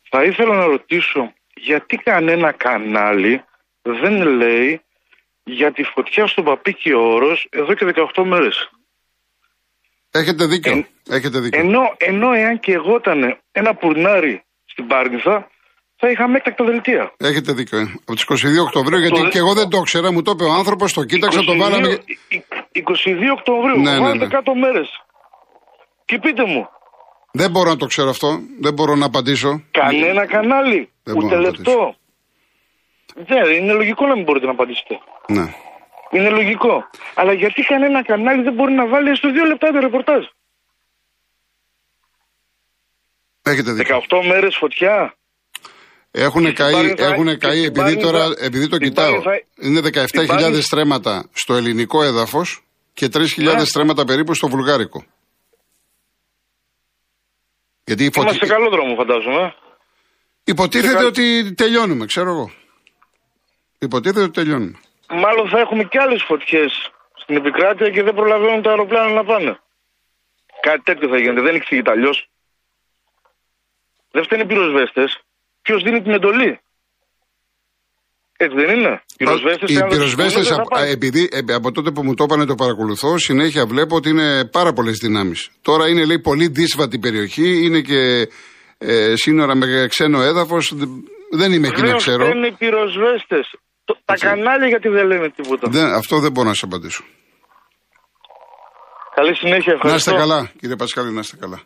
Θα 0.09 0.23
ήθελα 0.23 0.55
να 0.55 0.65
ρωτήσω 0.65 1.33
γιατί 1.53 1.95
κανένα 1.97 2.51
κανάλι 2.51 3.43
δεν 3.81 4.21
λέει 4.21 4.81
για 5.43 5.71
τη 5.71 5.83
φωτιά 5.83 6.27
στον 6.27 6.43
Παπίκι 6.43 6.93
Όρος 6.93 7.47
εδώ 7.49 7.73
και 7.73 7.85
18 8.15 8.23
μέρες; 8.23 8.69
Έχετε 10.19 10.45
δίκιο. 10.45 10.71
Εν- 10.71 10.87
Έχετε 11.09 11.39
δίκιο. 11.39 11.59
Ενώ, 11.59 11.81
ενώ 11.97 12.31
εάν 12.33 12.59
και 12.59 12.73
εγώ 12.73 12.95
ήταν 12.95 13.37
ένα 13.51 13.75
πουρνάρι 13.75 14.43
στην 14.65 14.87
Πάρνηθα 14.87 15.47
θα 15.97 16.09
είχαμε 16.09 16.37
έκτακτα 16.37 16.63
δελτία. 16.65 17.11
Έχετε 17.17 17.53
δίκιο. 17.53 17.77
ε. 17.79 17.81
Από 18.01 18.13
τις 18.13 18.23
22 18.23 18.61
Οκτωβρίου, 18.61 18.99
γιατί 18.99 19.21
Το- 19.21 19.27
και 19.27 19.37
εγώ 19.37 19.53
δεν 19.53 19.69
το 19.69 19.77
ήξερα, 19.77 20.11
μου 20.11 20.21
το 20.21 20.31
είπε 20.31 20.43
ο 20.43 20.51
άνθρωπος, 20.51 20.93
το 20.93 21.03
κοίταξα, 21.03 21.43
το 21.43 21.51
22 21.51 21.57
βάλαμε. 21.59 21.99
22 22.71 23.31
Οκτωβρίου, 23.31 23.79
Ναι, 23.81 23.91
ναι, 23.91 23.99
βάλτε 23.99 24.17
ναι. 24.17 24.27
κάτω 24.27 24.55
μέρες. 24.55 24.89
Και 26.05 26.19
πείτε 26.19 26.45
μου, 26.45 26.67
Δεν 27.31 27.51
μπορώ 27.51 27.69
να 27.69 27.77
το 27.77 27.85
ξέρω 27.85 28.09
αυτό. 28.09 28.39
Δεν 28.59 28.73
μπορώ 28.73 28.95
να 28.95 29.05
απαντήσω. 29.05 29.63
κανένα 29.71 30.25
κανάλι, 30.25 30.89
Δεν 31.03 31.15
ούτε 31.17 31.25
μπορώ 31.27 31.41
να 31.41 31.49
λεπτό. 31.49 31.95
Δεν, 33.15 33.51
είναι 33.61 33.73
λογικό 33.73 34.05
να 34.07 34.15
μην 34.15 34.23
μπορείτε 34.23 34.45
να 34.45 34.51
απαντήσετε. 34.51 34.99
Ναι. 35.27 35.53
Είναι 36.15 36.29
λογικό. 36.29 36.89
Αλλά 37.15 37.33
γιατί 37.33 37.61
κανένα 37.61 38.03
κανάλι 38.03 38.41
δεν 38.43 38.53
μπορεί 38.53 38.73
να 38.73 38.87
βάλει 38.87 39.15
στο 39.17 39.31
δύο 39.31 39.45
λεπτά 39.45 39.71
το 39.71 39.79
ρεπορτάζ; 39.79 40.23
Έχετε 43.41 43.71
δίκιο. 43.71 44.03
18 44.09 44.25
μέρες 44.27 44.55
φωτιά. 44.59 45.15
Έχουν 46.11 46.41
Στην 46.43 46.55
καεί, 46.55 46.71
Πάρνηθα- 46.73 47.05
έχουν 47.13 47.25
καεί 47.25 47.37
στην 47.37 47.63
επειδή 47.65 47.79
Πάρνηθα- 47.79 48.01
τώρα, 48.11 48.25
επειδή 48.39 48.67
το 48.67 48.75
στην 48.75 48.87
κοιτάω, 48.87 49.21
Πάρνηθα- 49.21 49.45
είναι 49.59 49.79
17.000 49.81 50.07
στην 50.07 50.27
Πάρνηθα- 50.27 50.61
στρέμματα 50.61 51.29
στο 51.33 51.53
ελληνικό 51.53 52.03
έδαφος 52.03 52.63
και 52.93 53.09
3.000 53.09 53.59
Ναι. 53.59 53.65
στρέμματα 53.65 54.05
περίπου 54.05 54.33
στο 54.33 54.47
βουλγάρικο. 54.47 55.05
Γιατί 57.83 58.03
η 58.03 58.11
φωτιά... 58.11 58.21
Είμαστε 58.21 58.45
σε 58.45 58.53
καλό 58.53 58.69
δρόμο, 58.69 58.95
φαντάζομαι. 58.95 59.55
Υποτίθεται 60.43 61.05
ότι 61.05 61.53
τελειώνουμε, 61.53 62.05
ξέρω 62.05 62.29
εγώ. 62.29 62.51
Υποτίθεται 63.79 64.21
ότι 64.21 64.31
τελειώνουμε. 64.31 64.79
Μάλλον 65.09 65.49
θα 65.49 65.59
έχουμε 65.59 65.83
και 65.83 65.99
άλλες 65.99 66.23
φωτιές 66.27 66.71
στην 67.21 67.35
επικράτεια 67.35 67.89
και 67.89 68.03
δεν 68.03 68.13
προλαβαίνουν 68.13 68.61
τα 68.61 68.69
αεροπλάνα 68.69 69.13
να 69.13 69.23
πάνε. 69.23 69.59
Κάτι 70.61 70.81
τέτοιο 70.83 71.07
θα 71.09 71.17
γίνεται, 71.17 71.41
δεν 71.41 71.55
εξηγείται 71.55 71.91
αλλιώ. 71.91 72.11
Δεν 74.11 74.23
φταίνει 74.23 74.41
οι 74.41 74.45
πυροσβέστε. 74.45 75.03
Ποιος 75.61 75.83
δίνει 75.83 76.01
την 76.01 76.11
εντολή; 76.11 76.59
Έτσι 78.37 78.55
δεν 78.61 78.69
είναι. 78.77 79.03
Πυροσβέστες, 79.17 79.69
Οι 79.69 79.73
εάν 79.73 79.89
δεν 79.89 79.97
πυροσβέστε, 79.97 80.39
τους 80.39 80.47
πούνε, 80.49 80.57
δεν 80.57 80.65
θα 80.65 80.75
πάνε. 80.75 80.89
επειδή 80.89 81.29
ε, 81.31 81.53
από 81.53 81.71
τότε 81.71 81.91
που 81.91 82.03
μου 82.03 82.13
το 82.13 82.23
είπανε 82.23 82.45
το 82.45 82.55
παρακολουθώ, 82.55 83.17
συνέχεια 83.17 83.65
βλέπω 83.65 83.95
ότι 83.95 84.09
είναι 84.09 84.45
πάρα 84.45 84.73
πολλές 84.73 84.97
δυνάμεις. 84.97 85.49
Τώρα 85.61 85.87
είναι 85.89 86.05
λέει 86.05 86.19
πολύ 86.19 86.47
δύσβατη 86.47 86.99
περιοχή, 86.99 87.65
είναι 87.65 87.81
και 87.81 88.27
ε, 88.77 89.15
σύνορα 89.15 89.55
με 89.55 89.85
ξένο 89.89 90.21
έδαφος. 90.21 90.73
Δεν 91.31 91.51
είμαι 91.51 91.67
εκεί 91.67 91.75
να 91.81 91.85
Βεβαίως 91.85 92.03
ξέρω. 92.03 92.25
φταίνουν 92.25 92.43
οι 92.43 92.51
πυροσβέστε. 92.51 93.39
Τα 94.05 94.15
κανάλια 94.19 94.67
γιατί 94.67 94.87
δεν 94.89 95.05
λένε 95.07 95.29
τίποτα. 95.29 95.67
Δεν, 95.69 95.85
αυτό 95.85 96.19
δεν 96.19 96.31
μπορώ 96.31 96.47
να 96.47 96.53
σα 96.53 96.65
απαντήσω. 96.65 97.03
Καλή 99.15 99.35
συνέχεια, 99.35 99.73
ευχαριστώ. 99.73 100.11
Να 100.11 100.17
είστε 100.17 100.27
καλά, 100.27 100.51
κύριε 100.59 100.75
Πασχάλη, 100.75 101.11
να 101.13 101.19
είστε 101.19 101.37
καλά. 101.39 101.61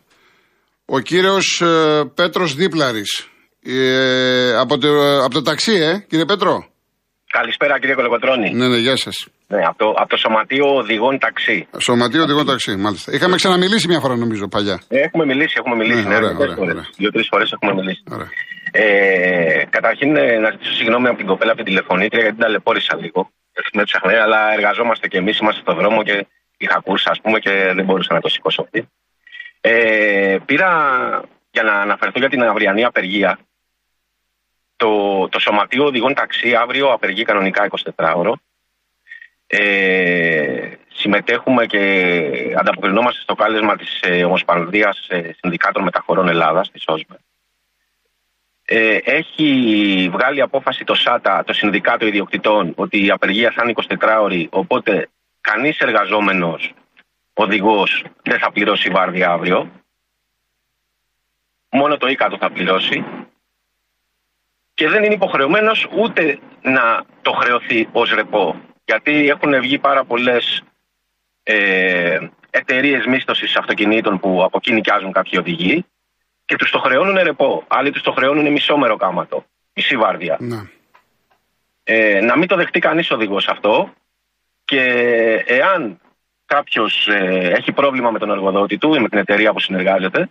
Ο 0.84 0.98
κύριος 0.98 1.60
ε, 1.60 2.04
Πέτρος 2.14 2.54
Δίπλαρης. 2.54 3.28
Ε, 3.62 4.56
από, 4.58 4.78
το, 4.78 4.88
από 5.24 5.34
το 5.34 5.42
ταξί, 5.42 5.72
ε, 5.72 6.04
κύριε 6.08 6.24
Πέτρο. 6.24 6.68
Καλησπέρα 7.32 7.78
κύριε 7.78 7.94
Κολοκοτρώνη. 7.94 8.54
Ναι, 8.54 8.68
ναι, 8.68 8.76
γεια 8.76 8.96
σας. 8.96 9.26
Ναι, 9.46 9.62
από, 9.64 9.78
το, 9.78 9.88
από 9.96 10.08
το 10.08 10.16
Σωματείο 10.16 10.66
Οδηγών 10.76 11.18
Ταξί. 11.18 11.68
Σωματείο 11.78 12.22
οδηγών 12.22 12.46
ταξί, 12.46 12.76
μάλιστα. 12.76 13.12
Είχαμε 13.14 13.36
ξαναμιλήσει 13.36 13.86
μια 13.88 14.00
φορά, 14.00 14.16
νομίζω, 14.16 14.48
παλιά. 14.48 14.80
Ε, 14.88 14.98
Έχουμε 15.00 15.24
μιλήσει, 15.24 15.54
έχουμε 15.58 15.76
μιλήσει. 15.76 16.02
Ναι, 16.08 16.14
ωραία, 16.16 16.18
αρκετές 16.18 16.42
ωραία, 16.44 16.56
φορές. 16.56 16.72
ωραία. 16.72 16.86
Δύο-τρει 16.96 17.22
φορέ 17.30 17.44
έχουμε 17.54 17.72
μιλήσει. 17.74 18.02
Ωραία. 18.10 18.28
Ε, 18.70 19.64
καταρχήν 19.70 20.16
ε, 20.16 20.38
να 20.38 20.50
ζητήσω 20.50 20.72
συγγνώμη 20.72 21.08
από 21.08 21.16
την 21.16 21.26
κοπέλα 21.26 21.52
από 21.52 21.62
την 21.62 21.74
τηλεφωνήτρια 21.74 22.20
γιατί 22.20 22.36
την 22.36 22.44
ταλαιπώρησα 22.44 22.96
λίγο. 22.96 23.30
Με 23.72 23.82
ψαχνέ, 23.82 24.20
αλλά 24.20 24.52
εργαζόμαστε 24.52 25.08
και 25.08 25.18
εμείς, 25.18 25.38
είμαστε 25.38 25.60
στο 25.60 25.74
δρόμο 25.74 26.02
και 26.02 26.26
είχα 26.56 26.80
κούρσα, 26.80 27.10
ας 27.10 27.20
πούμε, 27.20 27.38
και 27.38 27.72
δεν 27.74 27.84
μπορούσα 27.84 28.14
να 28.14 28.20
το 28.20 28.28
σηκώσω 28.28 28.62
αυτή. 28.62 28.88
Ε, 29.60 30.36
πήρα 30.44 30.70
για 31.50 31.62
να 31.62 31.72
αναφερθώ 31.72 32.18
για 32.18 32.28
την 32.28 32.42
αυριανή 32.42 32.84
απεργία. 32.84 33.38
Το, 34.76 35.28
το 35.28 35.38
Σωματείο 35.38 35.84
Οδηγών 35.84 36.14
Ταξί 36.14 36.54
αύριο 36.54 36.92
απεργεί 36.92 37.22
κανονικά 37.22 37.68
24ωρο. 37.96 38.32
Ε, 39.46 40.70
συμμετέχουμε 40.92 41.66
και 41.66 42.54
ανταποκρινόμαστε 42.58 43.20
στο 43.20 43.34
κάλεσμα 43.34 43.76
της 43.76 44.00
ε, 44.02 44.24
Ομοσπονδίας 44.24 45.06
ε, 45.08 45.30
Συνδικάτων 45.40 45.82
Μεταφορών 45.82 46.28
Ελλάδας, 46.28 46.70
της 46.70 46.84
ΟΣΜΕ. 46.86 47.16
Ε, 48.72 48.98
έχει 49.04 50.08
βγάλει 50.12 50.40
απόφαση 50.40 50.84
το 50.84 50.94
ΣΑΤΑ, 50.94 51.44
το 51.44 51.52
Συνδικάτο 51.52 52.06
Ιδιοκτητών, 52.06 52.72
ότι 52.76 53.04
η 53.04 53.10
απεργία 53.10 53.50
θα 53.50 53.62
είναι 53.62 53.72
24 53.98 54.18
ώρη, 54.20 54.48
οπότε 54.50 55.08
κανείς 55.40 55.78
εργαζόμενος 55.78 56.72
οδηγός 57.34 58.04
δεν 58.22 58.38
θα 58.38 58.52
πληρώσει 58.52 58.90
βάρδια 58.90 59.30
αύριο. 59.30 59.70
Μόνο 61.70 61.96
το 61.96 62.06
ΙΚΑΤΟ 62.06 62.36
θα 62.36 62.50
πληρώσει. 62.50 63.04
Και 64.74 64.88
δεν 64.88 65.04
είναι 65.04 65.14
υποχρεωμένος 65.14 65.88
ούτε 65.96 66.38
να 66.62 67.04
το 67.22 67.32
χρεωθεί 67.32 67.88
ως 67.92 68.14
ρεπό. 68.14 68.60
Γιατί 68.84 69.28
έχουν 69.28 69.60
βγει 69.60 69.78
πάρα 69.78 70.04
πολλές 70.04 70.62
ε, 71.42 72.18
εταιρείες 72.50 73.06
μίσθωσης 73.06 73.56
αυτοκινήτων 73.56 74.18
που 74.18 74.42
από 74.42 74.56
εκεί 74.56 74.72
νοικιάζουν 74.72 75.12
κάποιοι 75.12 75.38
οδηγοί 75.40 75.84
και 76.50 76.56
τους 76.56 76.70
το 76.70 76.78
χρεώνουν 76.78 77.18
ρεπό. 77.22 77.64
Άλλοι 77.68 77.90
τους 77.90 78.02
το 78.02 78.12
χρεώνουν 78.12 78.52
μισό 78.52 78.76
μεροκάματο, 78.76 79.44
μισή 79.74 79.96
βάρδια. 79.96 80.36
Ναι. 80.40 80.62
Ε, 81.84 82.20
να 82.20 82.38
μην 82.38 82.48
το 82.48 82.56
δεχτεί 82.56 82.78
κανείς 82.78 83.10
οδηγός 83.10 83.48
αυτό 83.48 83.92
και 84.64 84.82
εάν 85.46 86.00
κάποιος 86.46 87.08
έχει 87.58 87.72
πρόβλημα 87.72 88.10
με 88.10 88.18
τον 88.18 88.30
εργοδότη 88.30 88.78
του 88.78 88.94
ή 88.94 88.98
με 88.98 89.08
την 89.08 89.18
εταιρεία 89.18 89.52
που 89.52 89.60
συνεργάζεται, 89.60 90.30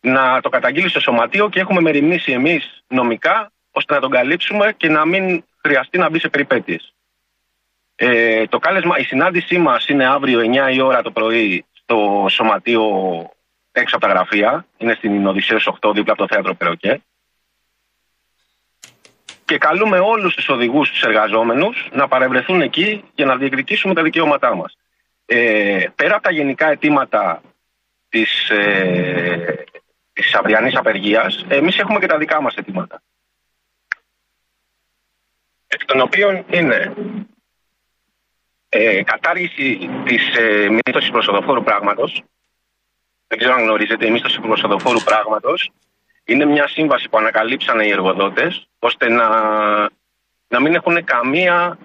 να 0.00 0.40
το 0.40 0.48
καταγγείλει 0.48 0.88
στο 0.88 1.00
σωματείο 1.00 1.48
και 1.48 1.60
έχουμε 1.60 1.80
μεριμνήσει 1.80 2.32
εμείς 2.32 2.82
νομικά 2.88 3.52
ώστε 3.70 3.94
να 3.94 4.00
τον 4.00 4.10
καλύψουμε 4.10 4.72
και 4.76 4.88
να 4.88 5.06
μην 5.06 5.44
χρειαστεί 5.62 5.98
να 5.98 6.10
μπει 6.10 6.18
σε 6.18 6.28
περιπέτειες. 6.28 6.94
Ε, 7.96 8.46
το 8.46 8.58
κάλεσμα, 8.58 8.98
η 8.98 9.02
συνάντησή 9.04 9.58
μας 9.58 9.88
είναι 9.88 10.06
αύριο 10.06 10.40
9 10.70 10.74
η 10.74 10.80
ώρα 10.80 11.02
το 11.02 11.10
πρωί 11.10 11.64
στο 11.72 12.26
σωματείο 12.30 12.84
έξω 13.72 13.96
από 13.96 14.06
τα 14.06 14.12
γραφεία. 14.12 14.66
Είναι 14.76 14.94
στην 14.94 15.26
Οδυσσέως 15.26 15.68
8 15.80 15.92
δίπλα 15.94 16.12
από 16.12 16.22
το 16.22 16.28
θέατρο 16.34 16.54
Περοκέ. 16.54 17.02
Και 19.44 19.58
καλούμε 19.58 19.98
όλους 19.98 20.34
τους 20.34 20.48
οδηγούς, 20.48 20.90
τους 20.90 21.02
εργαζόμενους 21.02 21.88
να 21.92 22.08
παρευρεθούν 22.08 22.60
εκεί 22.60 23.04
για 23.14 23.26
να 23.26 23.36
διεκδικήσουμε 23.36 23.94
τα 23.94 24.02
δικαιώματά 24.02 24.54
μας. 24.54 24.76
Ε, 25.26 25.86
πέρα 25.94 26.14
από 26.14 26.22
τα 26.22 26.30
γενικά 26.30 26.66
αιτήματα 26.70 27.42
της, 28.08 28.50
ε, 28.50 29.64
της 30.12 30.34
αυριανής 30.34 30.76
απεργίας, 30.76 31.44
εμείς 31.48 31.78
έχουμε 31.78 31.98
και 31.98 32.06
τα 32.06 32.18
δικά 32.18 32.40
μας 32.40 32.54
αιτήματα. 32.54 33.02
Εκ 35.66 35.84
των 35.84 36.00
οποίων 36.00 36.44
είναι 36.50 36.94
ε, 38.68 39.02
κατάργηση 39.02 39.90
της 40.04 40.36
ε, 40.36 40.68
μίσθωσης 40.68 41.10
προσοδοφόρου 41.10 41.62
πράγματος. 41.62 42.22
Δεν 43.30 43.38
ξέρω 43.38 43.54
αν 43.54 43.62
γνωρίζετε, 43.62 44.06
η 44.06 44.10
μίσθωση 44.10 44.40
προσοδοφόρου 44.40 45.00
πράγματος 45.00 45.70
είναι 46.24 46.44
μια 46.44 46.68
σύμβαση 46.68 47.08
που 47.08 47.18
ανακαλύψανε 47.18 47.86
οι 47.86 47.90
εργοδότες 47.90 48.68
ώστε 48.78 49.08
να, 49.08 49.28
να 50.48 50.60
μην 50.60 50.74
έχουν 50.74 51.04
καμία 51.04 51.78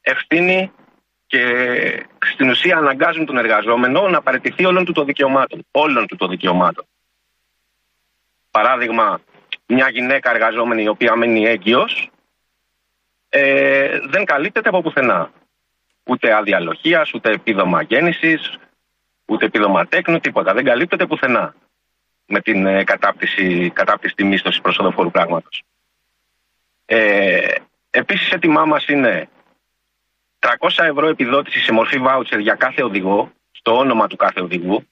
ευθύνη 0.00 0.72
και 1.26 1.44
στην 2.32 2.50
ουσία 2.50 2.76
αναγκάζουν 2.76 3.26
τον 3.26 3.36
εργαζόμενο 3.36 4.08
να 4.08 4.22
παραιτηθεί 4.22 4.64
όλων 4.64 4.84
του 4.84 4.92
των 4.92 5.06
δικαιωμάτων. 5.06 5.66
Όλων 5.70 6.06
του 6.06 6.16
των 6.16 6.28
δικαιωμάτων. 6.30 6.84
Παράδειγμα, 8.50 9.20
μια 9.66 9.88
γυναίκα 9.88 10.30
εργαζόμενη 10.30 10.82
η 10.82 10.88
οποία 10.88 11.16
μένει 11.16 11.44
έγκυος 11.44 12.10
ε, 13.28 13.98
δεν 14.08 14.24
καλύπτεται 14.24 14.68
από 14.68 14.82
πουθενά. 14.82 15.32
Ούτε 16.04 16.34
άδεια 16.34 16.60
λοχείας, 16.60 17.14
ούτε 17.14 17.30
επίδομα 17.30 17.82
γέννησης, 17.82 18.58
ούτε 19.24 19.44
επίδομα 19.44 19.86
τέκνου, 19.86 20.18
τίποτα. 20.20 20.54
Δεν 20.54 20.64
καλύπτεται 20.64 21.06
πουθενά 21.06 21.54
με 22.26 22.40
την 22.40 22.66
ε, 22.66 22.84
κατάπτυση, 22.84 23.70
κατάπτυστη 23.74 24.24
μίσθωση 24.24 24.60
προσοδοφόρου 24.60 25.10
πράγματος. 25.10 25.62
Ε, 26.84 27.54
επίσης 27.90 28.30
έτοιμά 28.30 28.64
μας 28.64 28.86
είναι 28.86 29.28
300 30.38 30.48
ευρώ 30.76 31.08
επιδότηση 31.08 31.58
σε 31.60 31.72
μορφή 31.72 31.98
βάουτσερ 31.98 32.38
για 32.38 32.54
κάθε 32.54 32.82
οδηγό, 32.82 33.32
στο 33.50 33.76
όνομα 33.76 34.06
του 34.06 34.16
κάθε 34.16 34.40
οδηγού, 34.40 34.86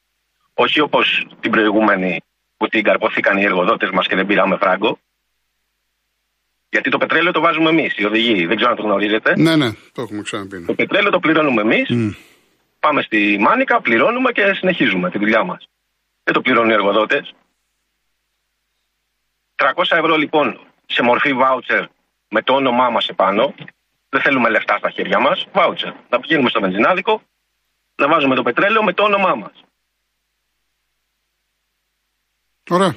όχι 0.55 0.81
όπως 0.81 1.27
την 1.41 1.51
προηγούμενη 1.51 2.21
που 2.57 2.69
την 2.69 2.83
καρποθήκαν 2.83 3.39
οι 3.39 3.45
εργοδότες 3.45 3.91
μας 3.91 4.07
και 4.07 4.17
δεν 4.17 4.27
πήραμε 4.27 4.57
φράγκο, 4.57 4.99
γιατί 6.71 6.91
το 6.91 6.99
πετρέλαιο 6.99 7.33
το 7.33 7.41
βάζουμε 7.41 7.71
εμείς, 7.71 7.99
οι 7.99 8.05
οδηγοί, 8.05 8.47
δεν 8.47 8.57
ξέρω 8.57 8.71
αν 8.71 8.77
το 8.77 8.83
γνωρίζετε. 8.83 9.37
Ναι, 9.37 9.57
ναι, 9.57 9.71
το 9.93 10.03
έχουμε 10.03 10.23
ξαναπεί. 10.23 10.59
ναι. 10.59 10.67
Το 10.67 10.75
πετρέλαιο 10.75 11.11
το 11.11 11.21
πληρώνουμε 11.21 11.61
εμείς, 11.61 11.89
Μμ. 11.91 12.11
Πάμε 12.81 13.03
στη 13.03 13.37
μάνικα, 13.41 13.81
πληρώνουμε 13.81 14.33
και 14.33 14.55
συνεχίζουμε 14.55 15.11
τη 15.11 15.19
δουλειά 15.19 15.45
μας. 15.45 15.69
Δεν 16.25 16.35
το 16.35 16.41
πληρώνουν 16.41 16.71
οι 16.71 16.73
εργοδότες. 16.73 17.35
300 19.57 19.97
ευρώ 20.03 20.17
λοιπόν 20.17 20.47
σε 20.87 21.03
μορφή 21.03 21.33
βάουτσερ 21.33 21.85
με 22.29 22.43
το 22.43 22.53
όνομά 22.55 22.91
μας 22.91 23.07
επάνω. 23.09 23.55
Δεν 24.09 24.21
θέλουμε 24.21 24.49
λεφτά 24.51 24.77
στα 24.79 24.91
χέρια 24.91 25.21
μας. 25.21 25.47
Βάουτσερ. 25.53 25.93
Να 26.09 26.21
πηγαίνουμε 26.21 26.51
στο 26.51 26.61
βενζινάδικο, 26.61 27.23
να 27.97 28.09
βάζουμε 28.09 28.35
το 28.35 28.43
πετρέλαιο 28.43 28.83
με 28.83 28.93
το 28.93 29.03
όνομά 29.03 29.35
μας. 29.35 29.65
Ωραία. 32.69 32.97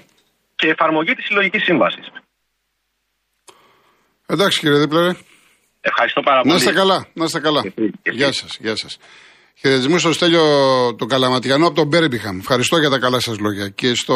Και 0.56 0.68
εφαρμογή 0.68 1.14
της 1.14 1.26
συλλογικής 1.26 1.64
σύμβασης. 1.64 2.12
Εντάξει 4.26 4.60
κύριε 4.60 4.80
Δίπλερε. 4.80 5.12
Ευχαριστώ 5.82 6.22
πάρα 6.22 6.42
πολύ. 6.42 6.54
Να 6.54 6.60
είστε 6.60 6.74
καλά, 6.74 7.08
να 7.14 7.24
είστε 7.24 7.40
καλά. 7.40 7.62
Και 7.62 7.68
εσύ, 7.68 7.92
και 8.02 8.10
εσύ. 8.10 8.18
Γεια 8.18 8.32
σας, 8.32 8.58
γεια 8.60 8.76
σας. 8.76 8.98
Χαιρετισμού 9.60 9.98
στο 9.98 10.14
Στέλιο 10.14 10.46
το 10.98 11.06
Καλαματιανό 11.06 11.66
από 11.68 11.76
τον 11.76 11.88
Μπέρμπιχαμ. 11.88 12.38
Ευχαριστώ 12.40 12.78
για 12.78 12.90
τα 12.90 13.00
καλά 13.00 13.20
σας 13.20 13.40
λόγια. 13.40 13.70
Και 13.70 13.96
στο, 13.96 14.16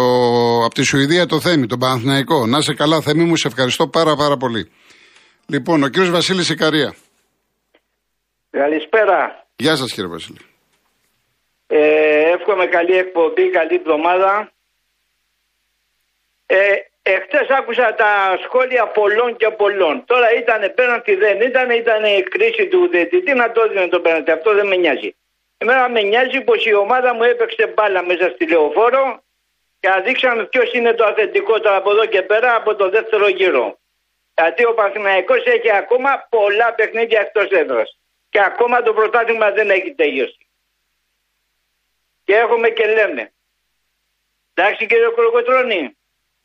από 0.66 0.74
τη 0.74 0.84
Σουηδία 0.84 1.26
το 1.26 1.40
Θέμη, 1.40 1.66
τον 1.66 1.80
Παναθηναϊκό. 1.80 2.46
Να 2.46 2.58
είσαι 2.58 2.74
καλά, 2.74 3.02
Θέμη 3.02 3.24
μου, 3.24 3.36
σε 3.36 3.48
ευχαριστώ 3.48 3.88
πάρα 3.88 4.16
πάρα 4.16 4.38
πολύ. 4.38 4.72
Λοιπόν, 5.48 5.84
ο 5.84 5.88
κύριος 5.88 6.12
Βασίλης 6.12 6.50
Ικαρία. 6.50 6.96
Καλησπέρα. 8.50 9.46
Γεια 9.56 9.76
σας 9.76 9.92
κύριε 9.94 10.10
Βασίλη. 10.10 10.38
Ε, 11.68 11.80
εύχομαι 12.36 12.66
καλή 12.66 12.96
εκπομπή, 12.98 13.50
καλή 13.50 13.76
εβδομάδα. 13.76 14.52
Ε, 16.46 16.58
εχθές 17.02 17.48
άκουσα 17.60 17.96
τα 18.02 18.12
σχόλια 18.44 18.88
πολλών 18.88 19.38
και 19.38 19.50
πολλών. 19.62 20.04
Τώρα 20.06 20.28
ήταν 20.42 20.74
πέναντι, 20.76 21.16
δεν 21.16 21.42
ήταν, 21.42 21.70
ήταν 21.70 22.04
η 22.04 22.24
κρίση 22.34 22.68
του 22.68 22.88
διαιτητή 22.92 23.34
να 23.34 23.52
το 23.52 23.62
έδινε 23.66 23.88
το 23.88 24.00
πέναντι. 24.00 24.32
Αυτό 24.32 24.54
δεν 24.54 24.68
με 24.68 24.76
νοιάζει. 24.76 25.16
Εμένα 25.58 25.90
με 25.90 26.02
νοιάζει 26.02 26.42
πως 26.42 26.66
η 26.66 26.74
ομάδα 26.74 27.14
μου 27.14 27.24
έπαιξε 27.24 27.68
μπάλα 27.68 28.04
μέσα 28.04 28.30
στη 28.30 28.48
λεωφόρο 28.48 29.24
και 29.80 29.88
Και 29.88 29.90
να 29.90 30.00
δείξαμε 30.02 30.46
ποιος 30.46 30.74
είναι 30.74 30.94
το 30.94 31.06
αθεντικό 31.06 31.60
τώρα 31.60 31.76
από 31.76 31.92
εδώ 31.92 32.06
και 32.06 32.22
πέρα 32.22 32.56
από 32.56 32.76
το 32.76 32.90
δεύτερο 32.90 33.28
γύρο. 33.28 33.80
Γιατί 34.38 34.66
ο 34.66 34.74
Παναθηναϊκός 34.74 35.46
έχει 35.46 35.72
ακόμα 35.72 36.28
πολλά 36.30 36.74
παιχνίδια 36.74 37.20
εκτός 37.20 37.50
έδρας. 37.50 38.00
Και 38.30 38.42
ακόμα 38.44 38.82
το 38.82 38.94
πρωτάθλημα 38.94 39.52
δεν 39.52 39.70
έχει 39.70 39.94
τελειώσει. 39.94 40.48
Και 42.24 42.36
έχουμε 42.36 42.70
και 42.70 42.86
λέμε. 42.86 43.34
Εντάξει 44.54 44.86
κύριε 44.86 45.08
Κολοκοτρώνη. 45.08 45.97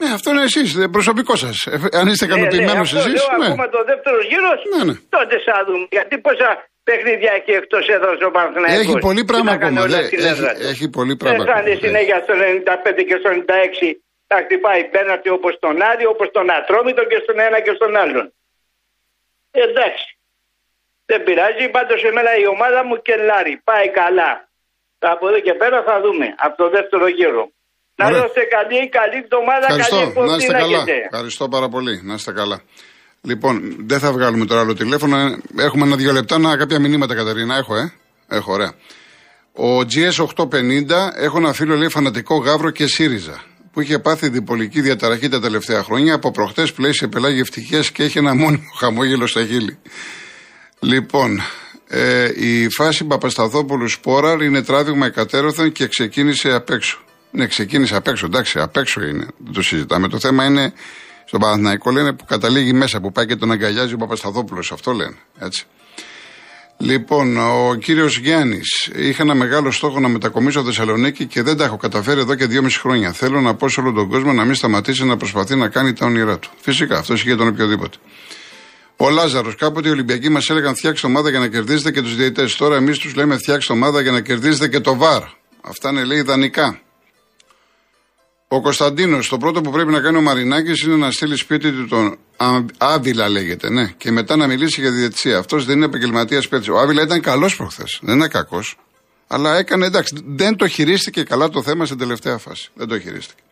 Ναι, 0.03 0.09
αυτό 0.19 0.29
είναι 0.33 0.43
εσείς, 0.51 0.69
προσωπικό 0.97 1.35
σας. 1.45 1.57
Αν 2.01 2.07
είστε 2.11 2.25
ικανοποιημένος 2.29 2.89
ναι, 2.93 2.99
εσείς. 3.01 3.13
Λέω 3.29 3.39
Ναι. 3.39 3.47
ακόμα 3.47 3.67
το 3.77 3.81
δεύτερος 3.91 4.23
γύρος, 4.31 4.59
Ναι, 4.75 4.83
ναι. 4.89 4.95
τότε 5.17 5.35
θα 5.47 5.57
δούμε. 5.67 5.85
Γιατί 5.97 6.15
πόσα 6.27 6.49
παιχνίδια 6.89 7.31
έχει 7.39 7.53
εκτός 7.61 7.85
έδρας 7.97 8.19
ο 8.29 8.31
Παναθηναϊκός; 8.37 8.81
Έχει 8.85 8.95
πολύ 9.07 9.23
Τι 9.25 9.29
πράγμα 9.31 9.51
θα 9.55 9.59
κάνει 9.65 9.79
ακόμα. 9.79 9.87
όλα 9.87 9.99
Δε- 10.01 10.07
στην 10.09 10.19
έχει- 10.19 10.29
έδρας; 10.33 10.55
του. 10.59 10.67
έχει 10.73 10.87
πολύ 10.97 11.15
Δεν 11.15 11.21
πράγμα 11.23 11.43
θα 11.51 11.57
είναι 11.61 11.73
ακόμα. 11.73 11.81
συνέχεια 11.85 12.17
στο 12.25 12.35
95 12.43 13.03
και 13.09 13.17
στο 13.21 13.29
96 13.37 13.87
θα 14.31 14.37
χτυπάει 14.45 14.83
πέναρτι 14.95 15.29
όπως 15.39 15.53
τον 15.65 15.75
Άρη, 15.91 16.05
όπως 16.15 16.29
τον 16.37 16.47
Ατρόμητο 16.59 17.03
και 17.11 17.19
στον 17.25 17.39
ένα 17.47 17.59
και 17.67 17.73
στον 17.79 17.93
άλλον. 18.03 18.27
Εντάξει. 19.51 20.09
Δεν 21.11 21.21
πειράζει, 21.27 21.65
πάντως 21.77 22.01
εμένα 22.11 22.33
η 22.45 22.47
ομάδα 22.47 22.81
μου 22.89 22.97
κελάρει. 23.03 23.55
Πάει 23.65 23.89
καλά. 24.01 24.31
Από 24.99 25.29
εδώ 25.29 25.41
και 25.47 25.55
πέρα 25.55 25.79
θα 25.89 26.01
δούμε. 26.05 26.27
Από 26.47 26.57
το 26.63 26.69
δεύτερο 26.77 27.07
γύρο. 27.09 27.45
Να 28.03 28.09
Ωραία. 28.09 28.21
δώσετε 28.21 28.43
καλή, 28.57 28.81
καλή 28.99 29.17
εβδομάδα, 29.25 29.67
καλή 29.67 29.81
Ευχαριστώ. 29.81 30.09
εκπομπή 30.09 30.29
Να 30.31 30.37
είστε 30.37 30.53
να 30.53 30.59
καλά. 30.59 30.77
έχετε. 30.77 30.95
Ευχαριστώ 31.11 31.45
πάρα 31.49 31.69
πολύ. 31.75 31.95
Να 32.09 32.15
είστε 32.15 32.33
καλά. 32.41 32.59
Λοιπόν, 33.31 33.55
δεν 33.91 33.99
θα 33.99 34.13
βγάλουμε 34.13 34.45
τώρα 34.47 34.61
άλλο 34.61 34.75
τηλέφωνο. 34.75 35.17
Έχουμε 35.59 35.85
ένα-δύο 35.87 36.13
λεπτά 36.13 36.39
να 36.39 36.57
κάποια 36.57 36.79
μηνύματα, 36.81 37.15
Κατερίνα. 37.15 37.57
Έχω, 37.57 37.77
ε. 37.77 37.93
Έχω, 38.29 38.53
ωραία. 38.53 38.73
Ο 39.53 39.71
GS850 39.93 40.91
έχω 41.27 41.39
ένα 41.39 41.53
φίλο 41.53 41.75
λέει 41.77 41.89
φανατικό 41.89 42.37
Γαύρο 42.37 42.71
και 42.71 42.87
ΣΥΡΙΖΑ 42.87 43.43
που 43.73 43.81
είχε 43.81 43.99
πάθει 43.99 44.29
διπολική 44.29 44.81
διαταραχή 44.81 45.29
τα 45.29 45.41
τελευταία 45.41 45.83
χρόνια. 45.83 46.15
Από 46.15 46.31
προχτές 46.31 46.73
πλέει 46.73 46.93
σε 46.93 47.07
πελάγι 47.09 47.41
ευτυχίας 47.41 47.91
και 47.91 48.03
έχει 48.03 48.19
ένα 48.19 48.35
μόνιμο 48.35 48.65
χαμόγελο 48.81 49.27
στα 49.27 49.45
χείλη. 49.45 49.79
Λοιπόν, 50.81 51.41
ε, 51.89 52.29
η 52.35 52.69
φάση 52.69 53.05
Παπασταθόπουλου 53.05 53.89
Σπόραρ 53.89 54.41
είναι 54.43 54.63
τράβηγμα 54.63 55.07
εκατέρωθεν 55.07 55.73
και 55.73 55.87
ξεκίνησε 55.87 56.53
απ' 56.53 56.71
έξω. 56.71 57.02
Ναι, 57.35 57.47
ξεκίνησε 57.47 57.97
απ' 57.97 58.07
έξω, 58.07 58.27
εντάξει, 58.27 58.59
απ' 58.59 58.77
έξω 58.77 59.03
είναι. 59.03 59.27
Δεν 59.39 59.53
το 59.53 59.63
συζητάμε. 59.63 60.09
Το 60.09 60.19
θέμα 60.19 60.45
είναι 60.45 60.73
στον 61.25 61.41
Παναθηναϊκό 61.41 61.91
λένε 61.91 62.13
που 62.13 62.25
καταλήγει 62.25 62.73
μέσα, 62.73 63.01
που 63.01 63.13
πάει 63.13 63.27
και 63.27 63.37
τον 63.37 63.53
αγκαλιάζει 63.53 63.95
ο 63.95 63.97
Παπασταθόπουλος. 63.97 64.73
Αυτό 64.73 64.93
λένε. 64.93 65.17
Έτσι. 65.39 65.67
Λοιπόν, 66.79 67.37
ο 67.37 67.75
κύριος 67.75 68.19
Γιάννης, 68.19 68.91
είχα 68.95 69.23
ένα 69.23 69.35
μεγάλο 69.35 69.71
στόχο 69.71 70.01
να 70.01 70.09
μετακομίσω 70.09 70.65
Θεσσαλονίκη 70.65 71.27
και 71.27 71.43
δεν 71.43 71.57
τα 71.57 71.65
έχω 71.65 71.77
καταφέρει 71.77 72.21
εδώ 72.21 72.35
και 72.35 72.47
δυόμιση 72.47 72.81
χρόνια. 72.81 73.13
Θέλω 73.13 73.41
να 73.41 73.55
πω 73.55 73.69
σε 73.69 73.81
όλο 73.81 73.93
τον 73.93 74.09
κόσμο 74.09 74.33
να 74.33 74.45
μην 74.45 74.55
σταματήσει 74.55 75.05
να 75.05 75.17
προσπαθεί 75.17 75.57
να 75.57 75.69
κάνει 75.69 75.93
τα 75.93 76.07
όνειρά 76.07 76.39
του. 76.39 76.51
Φυσικά, 76.61 76.99
αυτό 76.99 77.13
ισχύει 77.13 77.27
για 77.27 77.37
τον 77.37 77.49
οποιοδήποτε. 77.49 77.97
Ο 78.97 79.11
Λάζαρος, 79.11 79.57
κάποτε 79.57 79.89
οι 79.89 79.91
Ολυμπιακοί 79.91 80.29
μας 80.29 80.51
έλεγαν 80.51 80.77
φτιάξτε 80.77 81.07
ομάδα 81.07 81.31
για 81.31 81.39
να 81.39 81.49
κερδίσετε 81.49 81.91
και 81.91 82.03
τους 82.03 82.17
διαιτητές. 82.17 82.57
Τώρα 82.57 82.77
εμείς 82.77 82.99
τους 82.99 83.15
λέμε 83.15 83.37
φτιάξτε 83.37 83.73
ομάδα 83.73 84.01
για 84.01 84.13
να 84.13 84.21
κερδίσετε 84.21 84.69
και 84.69 84.81
το 84.81 84.97
βαρ. 84.97 85.23
Αυτά 85.61 85.91
είναι 85.91 86.05
λέει 86.05 86.19
ιδανικά. 86.19 86.81
Ο 88.55 88.61
Κωνσταντίνος, 88.61 89.29
το 89.29 89.37
πρώτο 89.39 89.61
που 89.61 89.71
πρέπει 89.71 89.91
να 89.93 90.01
κάνει 90.01 90.17
ο 90.17 90.21
Μαρινάκης 90.21 90.83
είναι 90.83 90.97
να 90.97 91.11
στείλει 91.11 91.37
σπίτι 91.37 91.71
του 91.73 91.87
τον 91.89 92.19
Α- 92.37 92.65
Άβυλα, 92.79 93.29
λέγεται, 93.29 93.71
ναι, 93.71 93.87
και 93.97 94.11
μετά 94.11 94.37
να 94.37 94.47
μιλήσει 94.47 94.81
για 94.81 94.91
διαιτησία. 94.91 95.39
Αυτός 95.39 95.65
δεν 95.65 95.77
είναι 95.77 95.85
επαγγελματίας 95.85 96.49
παίκτης. 96.49 96.69
Ο 96.69 96.79
Άβυλα 96.79 97.03
ήταν 97.03 97.21
καλός 97.21 97.57
προχθές, 97.57 97.99
δεν 98.03 98.15
είναι 98.15 98.29
κακός. 98.29 98.77
Αλλά 99.27 99.57
έκανε, 99.57 99.87
εντάξει, 99.87 100.23
δεν 100.27 100.57
το 100.57 100.67
χειρίστηκε 100.69 101.23
καλά 101.23 101.49
το 101.49 101.63
θέμα 101.63 101.87
στην 101.87 101.99
τελευταία 101.99 102.39
φάση. 102.39 102.71
Δεν 102.75 102.89
το 102.89 102.99
χειρίστηκε. 103.01 103.43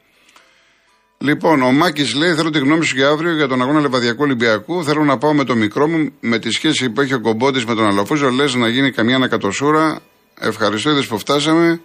Λοιπόν, 1.18 1.62
ο 1.62 1.72
Μάκης 1.72 2.14
λέει: 2.14 2.34
Θέλω 2.34 2.50
τη 2.50 2.58
γνώμη 2.58 2.84
σου 2.84 2.96
για 2.96 3.08
αύριο 3.08 3.34
για 3.34 3.48
τον 3.48 3.62
αγώνα 3.62 3.80
Λεβαδιακού 3.80 4.22
Ολυμπιακού. 4.22 4.84
Θέλω 4.84 5.04
να 5.04 5.18
πάω 5.18 5.32
με 5.34 5.44
το 5.44 5.54
μικρό 5.56 5.88
μου, 5.88 6.12
με 6.20 6.38
τη 6.38 6.50
σχέση 6.50 6.90
που 6.90 7.00
έχει 7.00 7.14
ο 7.14 7.20
Κομπότης 7.20 7.64
με 7.64 7.74
τον 7.74 7.86
Αλαφούζο. 7.86 8.30
Λες 8.30 8.54
να 8.54 8.68
γίνει 8.68 8.90
καμιά 8.90 9.16
ανακατοσούρα. 9.16 10.00
Ευχαριστώ, 10.40 10.90
είδες 10.90 11.06
που 11.06 11.18
φτάσαμε. 11.18 11.80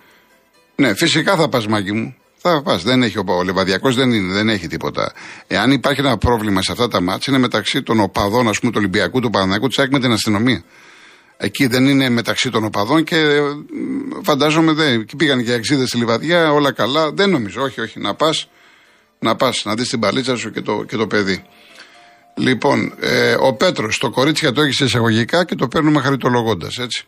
Ναι, 0.76 0.96
φυσικά 0.96 1.36
θα 1.36 1.50
πας, 1.50 1.68
Μάκη 1.68 1.92
μου. 1.92 2.16
Θα 2.48 2.62
πας. 2.62 2.84
Δεν 2.84 3.04
έχει 3.04 3.18
ο, 3.18 3.24
ο 3.28 3.44
Λεβαδιακός, 3.44 3.96
δεν, 3.96 4.12
είναι, 4.12 4.34
δεν 4.34 4.50
έχει 4.50 4.68
τίποτα. 4.68 5.14
Εάν 5.48 5.72
υπάρχει 5.72 6.00
ένα 6.00 6.18
πρόβλημα 6.18 6.62
σε 6.62 6.72
αυτά 6.72 6.88
τα 6.88 7.02
μάτια, 7.02 7.26
είναι 7.28 7.42
μεταξύ 7.42 7.84
των 7.84 8.00
οπαδών, 8.00 8.48
ας 8.48 8.60
πούμε, 8.60 8.72
του 8.72 8.78
Ολυμπιακού, 8.80 9.20
του 9.20 9.30
Παναναϊκού, 9.30 9.68
της 9.68 9.80
ΑΕΚ 9.80 9.92
με 9.92 10.00
την 10.00 10.12
αστυνομία. 10.12 10.64
Εκεί 11.38 11.68
δεν 11.68 11.88
είναι 11.88 12.10
μεταξύ 12.10 12.50
των 12.50 12.64
οπαδών 12.64 13.04
και 13.04 13.16
ε, 13.16 13.42
φαντάζομαι 14.22 14.72
δεν. 14.72 15.00
Εκεί 15.00 15.16
πήγαν 15.16 15.44
και 15.44 15.54
αξίδες 15.54 15.88
στη 15.88 15.98
λιβαδιά, 15.98 16.52
όλα 16.52 16.72
καλά. 16.72 17.12
Δεν 17.12 17.30
νομίζω, 17.30 17.62
όχι, 17.62 17.82
όχι. 17.82 18.00
Να 18.00 18.14
πας, 18.14 18.50
να 19.20 19.36
πας, 19.36 19.62
να 19.66 19.74
δεις 19.76 19.90
την 19.90 20.00
παλίτσα 20.00 20.36
σου 20.36 20.52
και 20.52 20.62
το, 20.62 20.84
και 20.84 20.98
το 20.98 21.08
παιδί. 21.08 21.44
Λοιπόν, 22.36 22.94
ε, 23.00 23.36
ο 23.40 23.54
Πέτρος, 23.54 23.98
το 23.98 24.10
κορίτσι 24.10 24.52
το 24.52 24.62
έχεις 24.62 24.76
σε 24.76 24.84
εισαγωγικά 24.84 25.46
και 25.46 25.56
το 25.56 25.68
παίρνουμε 25.68 26.02
χαριτολογώντα, 26.02 26.68
έτσι. 26.80 27.06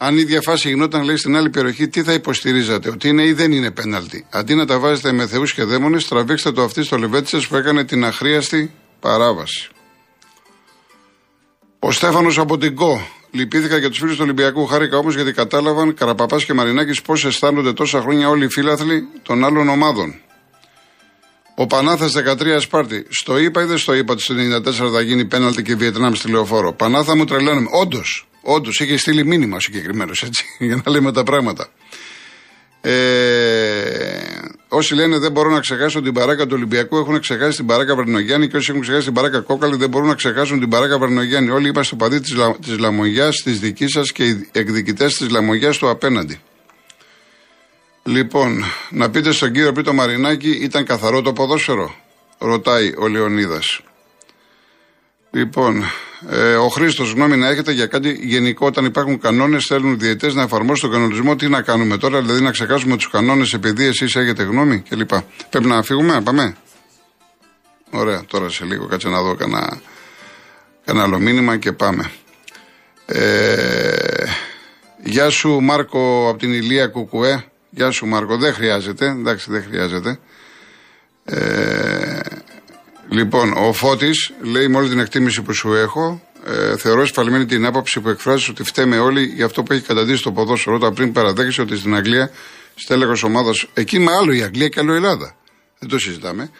Αν 0.00 0.16
η 0.16 0.20
ίδια 0.20 0.40
φάση 0.40 0.68
γινόταν, 0.68 1.02
λέει, 1.02 1.16
στην 1.16 1.36
άλλη 1.36 1.50
περιοχή, 1.50 1.88
τι 1.88 2.02
θα 2.02 2.12
υποστηρίζατε, 2.12 2.88
ότι 2.88 3.08
είναι 3.08 3.22
ή 3.22 3.32
δεν 3.32 3.52
είναι 3.52 3.70
πέναλτι; 3.70 4.26
Αντί 4.30 4.54
να 4.54 4.66
τα 4.66 4.78
βάζετε 4.78 5.12
με 5.12 5.26
θεούς 5.26 5.54
και 5.54 5.64
δαίμονες, 5.64 6.08
τραβήξτε 6.08 6.52
το 6.52 6.62
αυτή 6.62 6.82
στο 6.82 6.98
λεβέτι 6.98 7.28
σας 7.28 7.46
που 7.46 7.56
έκανε 7.56 7.84
την 7.84 8.04
αχρίαστη 8.04 8.70
παράβαση. 9.00 9.68
Ο 11.78 11.90
Στέφανος 11.90 12.38
από 12.38 12.58
την 12.58 12.74
ΚΟ. 12.74 13.06
Λυπήθηκα 13.30 13.76
για 13.76 13.88
τους 13.88 13.98
φίλους 13.98 14.16
του 14.16 14.22
Ολυμπιακού. 14.22 14.66
Χάρηκα 14.66 14.96
όμως 14.96 15.14
γιατί 15.14 15.32
κατάλαβαν 15.32 15.94
Καραπαπάς 15.94 16.44
και 16.44 16.54
Μαρινάκης 16.54 17.02
πώς 17.02 17.24
αισθάνονται 17.24 17.72
τόσα 17.72 18.00
χρόνια 18.00 18.28
όλοι 18.28 18.44
οι 18.44 18.48
φίλαθλοι 18.48 19.08
των 19.22 19.44
άλλων 19.44 19.68
ομάδων. 19.68 20.20
Ο 21.54 21.66
Πανάθας 21.66 22.12
13 22.12 22.60
Σπάρτη. 22.60 23.06
Στο 23.08 23.38
είπα 23.38 23.62
ή 23.62 23.64
δεν 23.64 23.78
στο 23.78 23.94
είπα 23.94 24.12
ότι 24.12 24.22
στο 24.22 24.34
94 24.34 24.90
θα 24.92 25.00
γίνει 25.00 25.24
πέναλτι 25.24 25.62
και 25.62 25.76
Βιετνάμ 25.76 26.12
στη 26.12 26.30
λεωφόρο; 26.30 26.72
Πανάθα 26.72 27.16
μου 27.16 27.24
τρελαίνουμε. 27.24 27.68
Όντως, 27.72 28.27
όντως 28.48 28.80
είχε 28.80 28.96
στείλει 28.96 29.24
μήνυμα 29.24 29.56
ο 29.56 29.60
συγκεκριμένος 29.60 30.22
έτσι, 30.22 30.44
για 30.66 30.82
να 30.84 30.92
λέμε 30.92 31.12
τα 31.12 31.22
πράγματα. 31.22 31.68
Ε, 32.80 32.92
όσοι 34.68 34.94
λένε 34.94 35.18
δεν 35.18 35.32
μπορώ 35.32 35.50
να 35.50 35.60
ξεχάσω 35.60 36.02
την 36.02 36.12
παράκα 36.12 36.46
του 36.46 36.52
Ολυμπιακού 36.54 36.96
έχουν 36.96 37.20
ξεχάσει 37.20 37.56
την 37.56 37.66
παράκα 37.66 37.94
Βαρνογιάννη 37.94 38.48
και 38.48 38.56
όσοι 38.56 38.70
έχουν 38.70 38.82
ξεχάσει 38.82 39.04
την 39.04 39.14
παράκα 39.14 39.40
Κόκαλη 39.40 39.76
δεν 39.76 39.88
μπορούν 39.88 40.08
να 40.08 40.14
ξεχάσουν 40.14 40.60
την 40.60 40.68
παράκα 40.68 40.98
Βαρνογιάννη. 40.98 41.50
Όλοι 41.50 41.68
είμαστε 41.68 41.96
παδί 41.96 42.20
της 42.20 42.34
λα, 42.34 42.56
της 42.56 42.78
λαμογιάς 42.78 43.36
της 43.36 43.60
δικής 43.60 43.90
σας 43.90 44.12
και 44.12 44.24
οι 44.24 44.48
εκδικητές 44.52 45.14
της 45.14 45.30
λαμογιάς 45.30 45.78
του 45.78 45.88
απέναντι. 45.88 46.40
Λοιπόν, 48.02 48.64
να 48.90 49.10
πείτε 49.10 49.32
στον 49.32 49.52
κύριο 49.52 49.72
Πίτο 49.72 49.92
Μαρινάκη, 49.92 50.50
ήταν 50.50 50.84
καθαρό 50.84 51.22
το 51.22 51.32
ποδόσφαιρο, 51.32 51.94
ρωτάει 52.38 52.92
ο 52.98 53.08
Λεωνίδας. 53.08 53.80
Λοιπόν, 55.30 55.84
ε, 56.26 56.54
ο 56.54 56.68
Χρήστος, 56.68 57.12
γνώμη 57.12 57.36
να 57.36 57.48
έχετε 57.48 57.72
για 57.72 57.86
κάτι 57.86 58.18
γενικό. 58.20 58.66
Όταν 58.66 58.84
υπάρχουν 58.84 59.20
κανόνες, 59.20 59.66
θέλουν 59.66 59.92
οι 59.92 59.96
διαιτέ 59.96 60.32
να 60.32 60.42
εφαρμόσουν 60.42 60.90
τον 60.90 60.98
κανονισμό. 60.98 61.36
Τι 61.36 61.48
να 61.48 61.62
κάνουμε 61.62 61.96
τώρα, 61.96 62.20
δηλαδή 62.20 62.42
να 62.42 62.50
ξεχάσουμε 62.50 62.96
τους 62.96 63.10
κανόνες 63.10 63.52
επειδή 63.52 63.84
εσείς 63.86 64.16
έχετε 64.16 64.42
γνώμη 64.42 64.82
κλπ. 64.88 65.10
Πρέπει 65.50 65.66
να 65.66 65.82
φύγουμε, 65.82 66.12
να 66.12 66.22
πάμε. 66.22 66.56
Ωραία, 67.90 68.24
τώρα 68.26 68.48
σε 68.48 68.64
λίγο 68.64 68.86
κάτσε 68.86 69.08
να 69.08 69.22
δω 69.22 69.34
κανένα, 69.34 69.80
κανένα 70.84 71.04
άλλο 71.04 71.18
μήνυμα 71.18 71.56
και 71.56 71.72
πάμε. 71.72 72.10
Ε, 73.06 74.24
γεια 75.04 75.30
σου 75.30 75.60
Μάρκο 75.60 76.28
από 76.28 76.38
την 76.38 76.52
Ηλία 76.52 76.86
Κουκουέ. 76.86 77.44
Γεια 77.70 77.90
σου 77.90 78.06
Μάρκο, 78.06 78.36
δεν 78.36 78.52
χρειάζεται. 78.54 79.06
Εντάξει, 79.06 79.50
δεν 79.50 79.62
χρειάζεται. 79.62 80.18
Ε, 81.24 81.97
λοιπόν, 83.08 83.52
ο 83.52 83.72
Φώτης 83.72 84.32
λέει: 84.40 84.68
Με 84.68 84.76
όλη 84.76 84.88
την 84.88 84.98
εκτίμηση 84.98 85.42
που 85.42 85.52
σου 85.52 85.74
έχω, 85.74 86.22
ε, 86.46 86.76
θεωρώ 86.76 87.00
εσφαλμένη 87.00 87.46
την 87.46 87.66
άποψη 87.66 88.00
που 88.00 88.08
εκφράζεις 88.08 88.48
ότι 88.48 88.62
φταίμε 88.62 88.98
όλοι 88.98 89.24
για 89.24 89.44
αυτό 89.44 89.62
που 89.62 89.72
έχει 89.72 89.82
καταντήσει 89.82 90.22
το 90.22 90.32
ποδόσφαιρο. 90.32 90.76
Όταν 90.76 90.94
πριν 90.94 91.12
παραδέχεσαι 91.12 91.60
ότι 91.60 91.76
στην 91.76 91.94
Αγγλία, 91.94 92.30
στέλεχος 92.74 93.22
ομάδας, 93.22 93.66
εκεί 93.74 93.98
με 93.98 94.12
άλλο 94.12 94.32
η 94.32 94.42
Αγγλία 94.42 94.68
και 94.68 94.80
άλλο 94.80 94.92
η 94.92 94.96
Ελλάδα. 94.96 95.34
Δεν 95.78 95.88
το 95.88 95.98
συζητάμε. 95.98 96.50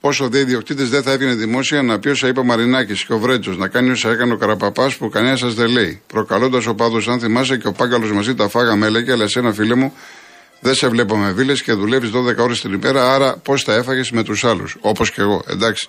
Πόσο 0.00 0.28
δε 0.28 0.38
ιδιοκτήτε 0.38 0.84
δεν 0.84 1.02
θα 1.02 1.12
έβγαινε 1.12 1.34
δημόσια 1.34 1.82
να 1.82 1.98
πει 1.98 2.08
όσα 2.08 2.28
είπε 2.28 2.40
ο 2.40 2.44
Μαρινάκης 2.44 3.04
και 3.04 3.12
ο 3.12 3.18
Βρέτσο, 3.18 3.50
να 3.50 3.68
κάνει 3.68 3.90
όσα 3.90 4.10
έκανε 4.10 4.32
ο 4.32 4.36
Καραπαπάς 4.36 4.96
που 4.96 5.08
κανένα 5.08 5.36
σας 5.36 5.54
δεν 5.54 5.70
λέει. 5.70 6.02
Προκαλώντας 6.06 6.66
ο 6.66 6.74
πάδο, 6.74 7.12
αν 7.12 7.20
θυμάσαι 7.20 7.56
και 7.56 7.66
ο 7.66 7.72
Πάγκαλος 7.72 8.12
μαζί 8.12 8.34
τα 8.34 8.48
φάγαμε, 8.48 8.86
έλεγε, 8.86 9.12
αλλά 9.12 9.24
εσένα 9.24 9.52
φίλε 9.52 9.74
μου, 9.74 9.92
δεν 10.64 10.74
σε 10.74 10.88
βλέπω 10.88 11.16
με 11.16 11.32
βίλες 11.32 11.62
και 11.62 11.72
δουλεύεις 11.72 12.10
12 12.10 12.36
ώρες 12.36 12.60
την 12.60 12.72
ημέρα, 12.72 13.14
άρα 13.14 13.36
πώς 13.36 13.64
τα 13.64 13.74
έφαγες 13.74 14.10
με 14.10 14.22
τους 14.22 14.44
άλλους. 14.44 14.76
Όπως 14.80 15.10
και 15.10 15.20
εγώ, 15.20 15.42
εντάξει. 15.48 15.88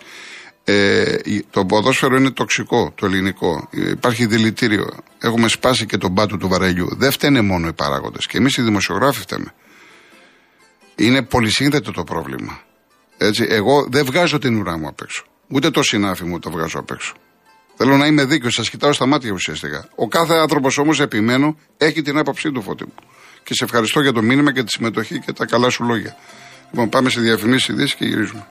Ε, 0.63 1.17
το 1.49 1.65
ποδόσφαιρο 1.65 2.15
είναι 2.15 2.31
τοξικό, 2.31 2.91
το 2.95 3.05
ελληνικό. 3.05 3.67
Υπάρχει 3.71 4.25
δηλητήριο. 4.25 4.89
Έχουμε 5.19 5.47
σπάσει 5.47 5.85
και 5.85 5.97
τον 5.97 6.13
πάτο 6.13 6.37
του 6.37 6.47
βαρελιού. 6.47 6.87
Δεν 6.95 7.11
φταίνε 7.11 7.41
μόνο 7.41 7.67
οι 7.67 7.73
παράγοντες. 7.73 8.27
Και 8.27 8.37
εμείς 8.37 8.57
οι 8.57 8.61
δημοσιογράφοι 8.61 9.19
φταίμε. 9.19 9.53
Είναι 10.95 11.21
πολυσύνθετο 11.21 11.91
το 11.91 12.03
πρόβλημα. 12.03 12.61
Έτσι, 13.17 13.45
εγώ 13.49 13.87
δεν 13.89 14.05
βγάζω 14.05 14.37
την 14.37 14.55
ουρά 14.55 14.77
μου 14.77 14.87
απ' 14.87 15.01
έξω. 15.01 15.23
Ούτε 15.47 15.69
το 15.69 15.83
συνάφι 15.83 16.23
μου 16.23 16.39
το 16.39 16.51
βγάζω 16.51 16.79
απ' 16.79 16.91
έξω. 16.91 17.13
Θέλω 17.75 17.97
να 17.97 18.05
είμαι 18.05 18.25
δίκαιος, 18.25 18.53
σας 18.53 18.69
κοιτάω 18.69 18.93
στα 18.93 19.05
μάτια 19.05 19.31
ουσιαστικά. 19.31 19.89
Ο 19.95 20.07
κάθε 20.07 20.33
άνθρωπος 20.33 20.77
όμως, 20.77 20.99
επιμένω, 20.99 21.57
έχει 21.77 22.01
την 22.01 22.17
άποψή 22.17 22.51
του 22.51 22.61
φώτη 22.61 22.83
μου. 22.83 22.93
Και 23.43 23.53
σε 23.53 23.63
ευχαριστώ 23.63 24.01
για 24.01 24.13
το 24.13 24.21
μήνυμα 24.21 24.53
και 24.53 24.63
τη 24.63 24.71
συμμετοχή 24.71 25.19
και 25.19 25.33
τα 25.33 25.45
καλά 25.45 25.69
σου 25.69 25.83
λόγια. 25.83 26.15
Λοιπόν, 26.71 26.89
πάμε 26.89 27.09
σε 27.09 27.21
διαφημίσεις 27.21 27.67
ειδήσεις 27.67 27.95
και 27.95 28.05
γυρίζουμε. 28.05 28.41